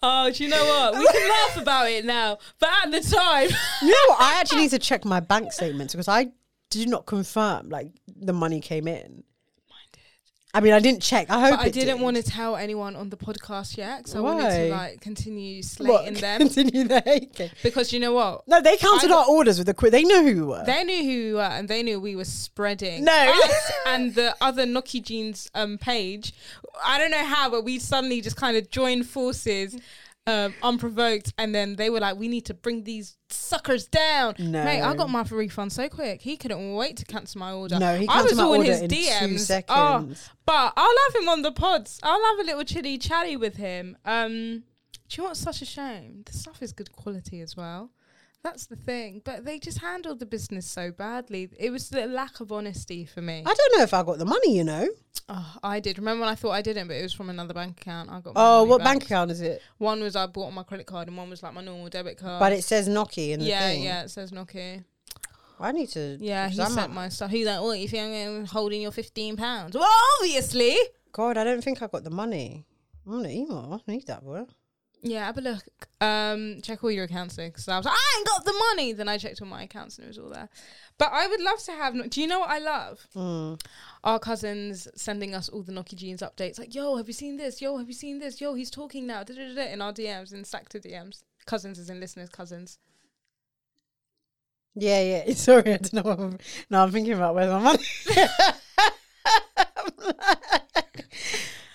[0.00, 0.96] Oh, do you know what?
[0.98, 3.48] We can laugh about it now, but at the time,
[3.82, 4.20] you know what?
[4.20, 6.28] I actually need to check my bank statements because I
[6.70, 9.24] did not confirm like the money came in.
[10.58, 11.30] I mean, I didn't check.
[11.30, 12.02] I hope but I didn't did.
[12.02, 15.64] want to tell anyone on the podcast yet, because I wanted to like continue What,
[15.64, 16.40] slating them.
[16.40, 17.50] Continue the hating.
[17.62, 18.42] Because you know what?
[18.48, 19.92] No, they counted our orders with the quick.
[19.92, 20.64] They knew who we were.
[20.66, 23.04] They knew who we were, and they knew we were spreading.
[23.04, 23.40] No.
[23.86, 26.32] and the other Noki Jeans um page.
[26.84, 29.76] I don't know how, but we suddenly just kind of joined forces.
[30.28, 34.64] Um, unprovoked, and then they were like, "We need to bring these suckers down." No.
[34.64, 36.20] Mate, I got my refund so quick.
[36.20, 37.78] He couldn't wait to cancel my order.
[37.78, 39.64] No, he I was all in his in DMs.
[39.68, 40.08] Oh,
[40.44, 41.98] but I'll have him on the pods.
[42.02, 43.96] I'll have a little chitty chatty with him.
[44.04, 44.64] Um,
[45.08, 46.22] do you know what's such a shame?
[46.26, 47.90] The stuff is good quality as well.
[48.44, 49.20] That's the thing.
[49.24, 51.48] But they just handled the business so badly.
[51.58, 53.42] It was the lack of honesty for me.
[53.44, 54.56] I don't know if I got the money.
[54.56, 54.88] You know.
[55.28, 55.98] Oh, I did.
[55.98, 58.08] Remember when I thought I didn't, but it was from another bank account.
[58.10, 58.34] I got.
[58.34, 58.86] my Oh, what back.
[58.86, 59.60] bank account is it?
[59.78, 62.16] One was I bought on my credit card, and one was like my normal debit
[62.16, 62.38] card.
[62.40, 63.82] But it says Noki in the yeah, thing.
[63.82, 64.84] yeah, yeah, it says Nokia.
[65.60, 66.16] I need to.
[66.20, 67.30] Yeah, he I'm sent my stuff.
[67.32, 70.76] He's like, oh, "What you think I'm holding your fifteen pounds?" Well, obviously.
[71.10, 72.64] God, I don't think I got the money.
[73.04, 73.82] I'm gonna email.
[73.86, 74.44] I need that, boy.
[75.02, 75.62] Yeah, have a look.
[76.00, 78.92] Um, check all your accounts because I was like, I ain't got the money.
[78.92, 80.48] Then I checked all my accounts and it was all there.
[80.98, 82.10] But I would love to have.
[82.10, 83.06] Do you know what I love?
[83.14, 83.60] Mm.
[84.02, 86.58] Our cousins sending us all the Noki Jeans updates.
[86.58, 87.62] Like, yo, have you seen this?
[87.62, 88.40] Yo, have you seen this?
[88.40, 89.22] Yo, he's talking now.
[89.22, 91.22] Da-da-da-da, In our DMs, in Sactor DMs.
[91.46, 92.78] Cousins is in listeners, cousins.
[94.74, 95.32] Yeah, yeah.
[95.34, 96.02] Sorry, I don't know.
[96.02, 96.38] What I'm,
[96.70, 97.84] no, I'm thinking about where's my money.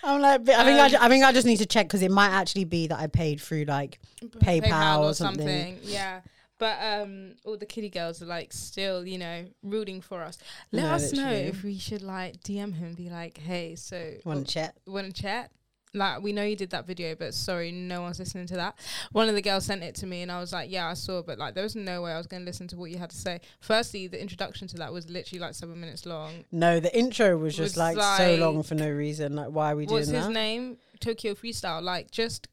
[0.03, 2.01] I'm like, I think I, Um, ju- I think I just need to check because
[2.01, 5.79] it might actually be that I paid through like PayPal or something.
[5.83, 6.21] Yeah.
[6.59, 10.37] But um, all the kitty girls are like still, you know, rooting for us.
[10.71, 11.47] Let No, us know literally.
[11.47, 14.75] if we should like DM him and be like, hey, so want to chat.
[14.85, 15.51] want to chat?
[15.93, 18.75] Like, we know you did that video, but sorry, no one's listening to that.
[19.11, 21.21] One of the girls sent it to me, and I was like, yeah, I saw,
[21.21, 23.11] but like, there was no way I was going to listen to what you had
[23.11, 23.41] to say.
[23.59, 26.45] Firstly, the introduction to that was literally like seven minutes long.
[26.51, 29.35] No, the intro was just Was like, so long for no reason.
[29.35, 29.93] Like, why are we doing that?
[29.99, 30.33] What's doing his that?
[30.33, 30.77] name?
[30.99, 31.83] Tokyo Freestyle.
[31.83, 32.47] Like, just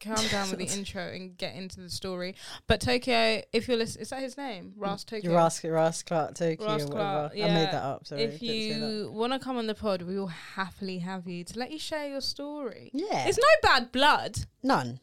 [0.00, 2.34] calm down with the intro and get into the story.
[2.66, 4.74] But Tokyo, if you're listening, is that his name?
[4.76, 4.82] Mm.
[4.82, 5.34] Ras Tokyo.
[5.34, 6.84] Ras, Ras Clark Tokyo Ras.
[6.86, 8.06] Clark, I made that up.
[8.06, 8.22] Sorry.
[8.22, 8.86] if didn't say that.
[8.86, 11.78] you want to come on the pod, we will happily have you to let you
[11.78, 12.90] share your story.
[12.92, 14.38] yeah, It's no bad blood.
[14.62, 15.00] none.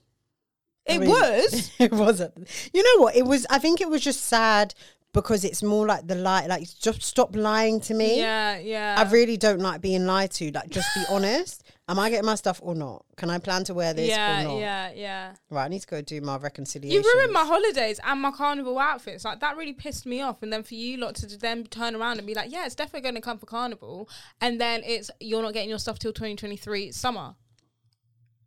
[0.86, 1.72] It mean- was.
[1.80, 2.48] it wasn't.
[2.74, 3.16] You know what?
[3.16, 3.45] It was.
[3.50, 4.74] I think it was just sad
[5.14, 6.45] because it's more like the lie.
[6.45, 8.20] Like, just stop lying to me.
[8.20, 8.95] Yeah, yeah.
[8.98, 10.52] I really don't like being lied to.
[10.52, 11.64] Like, just be honest.
[11.90, 13.06] Am I getting my stuff or not?
[13.16, 14.58] Can I plan to wear this yeah, or not?
[14.60, 15.34] yeah, yeah.
[15.50, 17.02] Right, I need to go do my reconciliation.
[17.02, 19.24] You ruined my holidays and my carnival outfits.
[19.24, 20.44] Like that really pissed me off.
[20.44, 23.02] And then for you lot to then turn around and be like, "Yeah, it's definitely
[23.02, 24.10] going to come for carnival,"
[24.42, 27.36] and then it's you're not getting your stuff till 2023 summer.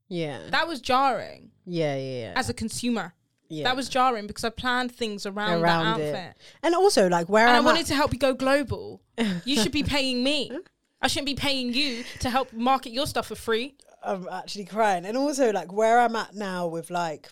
[0.08, 0.40] Yeah.
[0.50, 2.32] That was jarring yeah, yeah, yeah.
[2.36, 3.14] as a consumer.
[3.48, 3.64] yeah.
[3.64, 6.14] That was jarring because I planned things around, Around that it.
[6.14, 9.00] outfit, And also, like, where and I wanted to help you go global.
[9.44, 10.50] you should be paying me.
[11.02, 13.74] I shouldn't be paying you to help market your stuff for free.
[14.02, 15.04] I'm actually crying.
[15.06, 17.28] And also, like, where I'm at now with like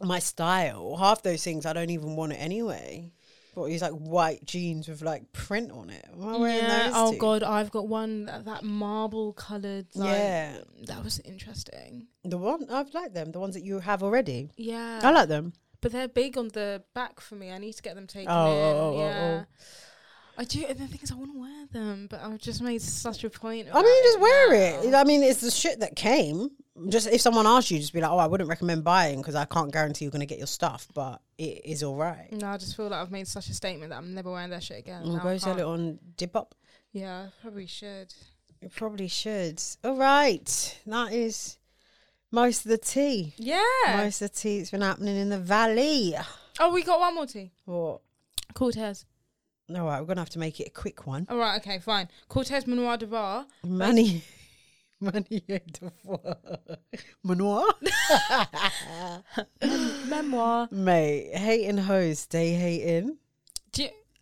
[0.00, 3.10] my style, half those things I don't even want it anyway.
[3.54, 6.04] But these like white jeans with like print on it.
[6.12, 6.92] Am I wearing those?
[6.94, 7.18] Oh two?
[7.18, 9.86] god, I've got one that, that marble coloured.
[9.96, 10.58] Like, Yeah.
[10.86, 12.06] that was interesting.
[12.22, 14.50] The one I've liked them, the ones that you have already.
[14.56, 15.54] Yeah, I like them.
[15.80, 17.50] but they're big on the back for me.
[17.50, 18.76] I need to get them taken Oh, oh in.
[18.76, 19.44] oh, oh, oh, yeah.
[20.38, 20.64] I do.
[20.68, 23.30] And the thing is, I want to wear them, but I've just made such a
[23.30, 23.66] point.
[23.72, 24.88] I mean, just wear now.
[24.88, 24.94] it.
[24.94, 26.50] I mean, it's the shit that came.
[26.88, 29.46] Just if someone asks you, just be like, "Oh, I wouldn't recommend buying because I
[29.46, 32.56] can't guarantee you're going to get your stuff, but it is all right." No, I
[32.56, 35.02] just feel like I've made such a statement that I'm never wearing that shit again.
[35.08, 36.52] I go sell it on Depop.
[36.92, 38.14] Yeah, probably should.
[38.60, 39.60] You probably should.
[39.82, 41.58] All right, that is
[42.30, 43.34] most of the tea.
[43.38, 43.62] Yeah.
[43.96, 46.14] Most of the tea that's been happening in the valley.
[46.60, 47.52] Oh, we got one more tea.
[47.64, 48.00] What?
[48.54, 49.04] Corteiz.
[49.74, 51.26] All right, we're gonna have to make it a quick one.
[51.28, 51.60] All right.
[51.60, 51.78] Okay.
[51.78, 52.08] Fine.
[52.30, 53.46] Corteiz Manière De Voir.
[53.62, 54.22] Money,
[55.00, 56.36] money de foie.
[57.22, 57.64] Manoir,
[60.08, 60.68] Memoir.
[60.70, 61.34] mate.
[61.34, 63.18] Hating hoes, stay hating.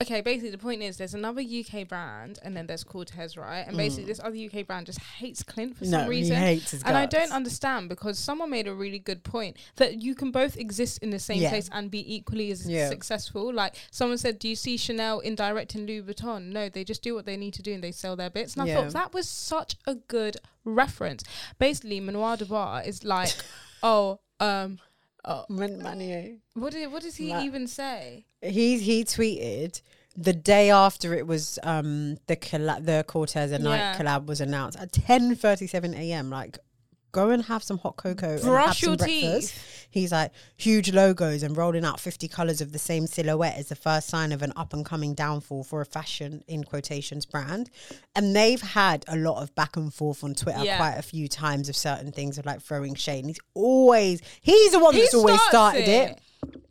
[0.02, 3.64] Okay, basically the point is there's another UK brand and then there's Corteiz, right?
[3.66, 5.90] And basically this other UK brand just hates Clint for Mm.
[5.90, 6.36] No, some reason.
[6.36, 10.02] he hates his and I don't understand because someone made a really good point that
[10.02, 11.48] you can both exist in the same Yeah.
[11.48, 12.90] place and be equally as Yeah.
[12.90, 13.50] successful.
[13.54, 16.52] Like someone said, Do you see Chanel in directing Louis Vuitton?
[16.52, 18.54] No, they just do what they need to do and they sell their bits.
[18.54, 20.36] And I thought that was such a good
[20.66, 21.24] reference.
[21.58, 23.34] Basically, Manière De Voir is like,
[23.82, 24.78] oh, um,
[25.26, 26.38] oh, Man- Manier.
[26.54, 28.26] what did what does he even say?
[28.42, 29.80] He he tweeted
[30.16, 33.92] the day after it was um the collab, the Corteiz and Yeah.
[33.92, 36.30] Nike collab was announced at ten thirty seven a.m.
[36.30, 36.58] Like,
[37.16, 38.28] go and have some hot cocoa.
[38.30, 39.54] and have Brush your breakfast.
[39.54, 39.88] teeth.
[39.90, 43.74] He's like huge logos and rolling out fifty colors of the same silhouette is the
[43.74, 47.70] first sign of an up and coming downfall for a fashion in quotations brand.
[48.14, 50.76] And they've had a lot of back and forth on Twitter Yeah.
[50.76, 53.20] quite a few times of certain things of like throwing shade.
[53.20, 56.20] And he's always he's the one He that's always started it.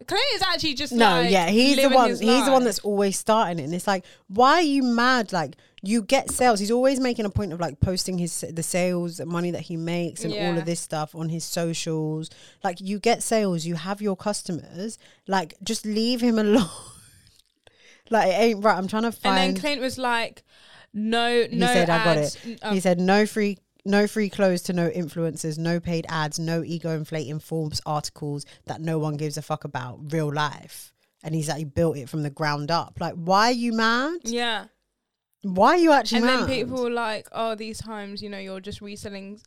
[0.08, 2.10] Clint is actually just No, like yeah, he's the one.
[2.10, 5.34] He's the one that's always starting it, and it's like, why are you mad?
[5.34, 6.60] Like, you get sales.
[6.60, 9.78] He's always making a point of like posting his the sales, the money that he
[9.78, 12.30] makes, and all of this stuff on his socials.
[12.64, 13.66] Like, you get sales.
[13.66, 15.00] You have your customers.
[15.28, 16.70] Like, just leave him alone.
[18.10, 18.78] like, it ain't right.
[18.78, 19.40] I'm trying to find.
[19.40, 20.44] And then Clint was like,
[20.94, 22.38] "No, he no." He said, "I got it."
[22.72, 26.90] He said, "No free." No free clothes to no influencers, no paid ads, no ego
[26.92, 30.12] inflating Forbes articles that no one gives a fuck about.
[30.12, 30.92] Real life.
[31.24, 32.98] And he's like, he built it from the ground up.
[33.00, 34.22] Like, why are you mad?
[34.24, 34.66] yeah.
[35.44, 36.40] Why are you actually And mad?
[36.42, 39.40] then people were like, "Oh, these times, you know, you're just reselling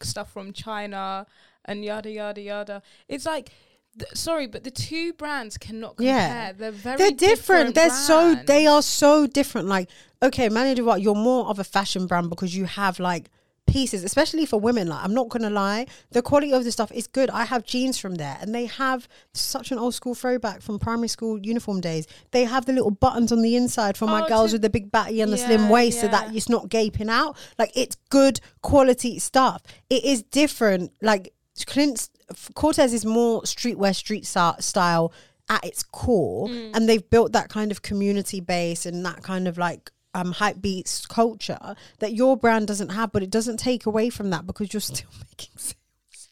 [0.00, 1.26] stuff from China
[1.66, 3.50] and yada yada yada." It's like,
[3.98, 6.14] th- sorry, but the two brands cannot compare.
[6.16, 6.52] Yeah.
[6.52, 7.74] They're very they're different.
[7.74, 8.46] They're so brands.
[8.46, 9.68] they are so different.
[9.68, 9.90] Like,
[10.22, 13.28] okay, Manny what you're more of a fashion brand because you have like
[13.70, 14.88] pieces, especially for women.
[14.88, 17.30] Like, I'm not gonna lie, the quality of the stuff is good.
[17.30, 21.08] I have jeans from there, and they have such an old school throwback from primary
[21.08, 22.06] school uniform days.
[22.32, 24.70] They have the little buttons on the inside for my Oh, girls to- with the
[24.70, 27.36] big batty and the slim Yeah, waist, so that it's not gaping out.
[27.58, 29.62] Like, it's good quality stuff.
[29.88, 30.92] It is different.
[31.02, 31.32] Like
[31.66, 32.10] Clint's
[32.54, 35.12] Corteiz is more streetwear, street style
[35.48, 36.70] at its core, Mm.
[36.74, 40.60] and they've built that kind of community base and that kind of like um hype
[40.60, 44.72] beats culture that your brand doesn't have, but it doesn't take away from that because
[44.72, 46.30] you're still making sales.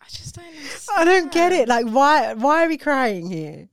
[0.00, 0.46] I just don't.
[0.96, 1.68] I don't get it.
[1.68, 2.34] Like, why?
[2.34, 3.68] Why are we crying here?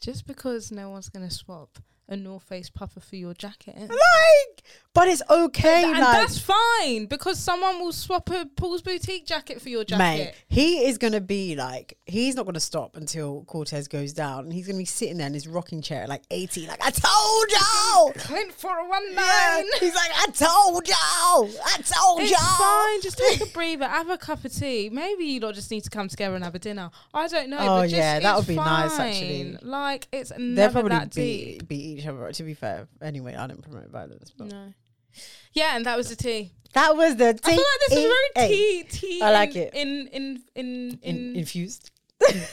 [0.00, 1.78] Just because no one's gonna swap
[2.10, 3.76] a North Face puffer for your jacket.
[3.78, 5.84] Like, but it's okay.
[5.84, 9.98] and like, that's fine because someone will swap a Paul's boutique jacket for your jacket.
[9.98, 14.52] Mate, he is gonna be like he's not gonna stop until Corteiz goes down, and
[14.52, 17.50] he's gonna be sitting there in his rocking chair at like eighty, like I told
[17.52, 18.12] y'all.
[18.26, 19.62] Clint for a one Yeah.
[19.78, 22.58] He's like, I told y'all, I told It's y'all.
[22.58, 23.00] fine.
[23.02, 23.86] Just take a breather.
[23.86, 24.90] Have a cup of tea.
[24.90, 26.90] Maybe you lot just need to come together and have a dinner.
[27.14, 27.58] I don't know.
[27.58, 29.56] Oh, but just, yeah, that would be nice, actually.
[29.62, 32.32] Like it's They'll never probably that be, be each other.
[32.32, 34.72] To be fair, anyway, I don't promote violence, but No.
[35.52, 36.52] Yeah, and that was the tea.
[36.74, 37.40] That was the T.
[37.44, 39.20] I feel like this is very tea, tea.
[39.20, 39.26] Eh.
[39.26, 39.74] I like in, it.
[39.74, 41.16] In in in in.
[41.16, 41.90] In- infused.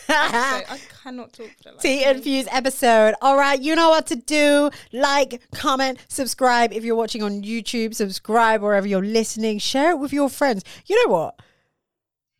[0.09, 3.15] I cannot talk like Tea infused episode.
[3.21, 4.71] All right, you know what to do.
[4.93, 7.93] Like, comment, subscribe if you're watching on YouTube.
[7.93, 9.59] Subscribe wherever you're listening.
[9.59, 10.63] Share it with your friends.
[10.85, 11.41] You know what?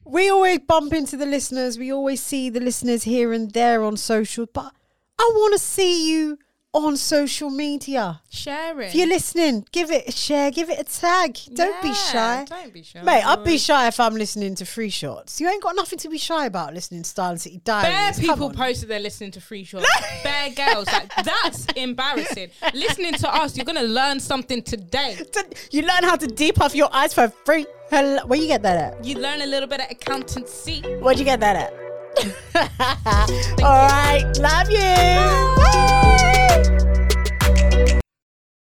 [0.05, 1.77] We always bump into the listeners.
[1.77, 4.73] We always see the listeners here and there on social, but
[5.19, 6.39] I want to see you
[6.73, 8.21] on social media.
[8.29, 8.87] Share it.
[8.87, 11.37] If you're listening, give it a share, give it a tag.
[11.53, 12.45] Don't be shy.
[12.47, 13.01] Don't be shy.
[13.01, 15.39] Mate, I'd be shy if I'm listening to free shots.
[15.39, 18.17] You ain't got nothing to be shy about listening to Style City Bare Diaries.
[18.17, 19.87] Come people posted they're listening to free shots.
[20.23, 20.87] Bare girls.
[20.87, 22.49] Like that's embarrassing.
[22.73, 25.17] Listening to us, you're gonna learn something today.
[25.71, 27.65] You learn how to deep depuff your eyes for free.
[27.89, 28.25] Hello.
[28.25, 29.05] Where you get that at?
[29.05, 30.81] You learn a little bit of accountancy.
[30.99, 31.86] Where'd you get that at?
[33.63, 34.25] All right.
[34.39, 34.79] Love you.
[34.79, 36.93] Bye.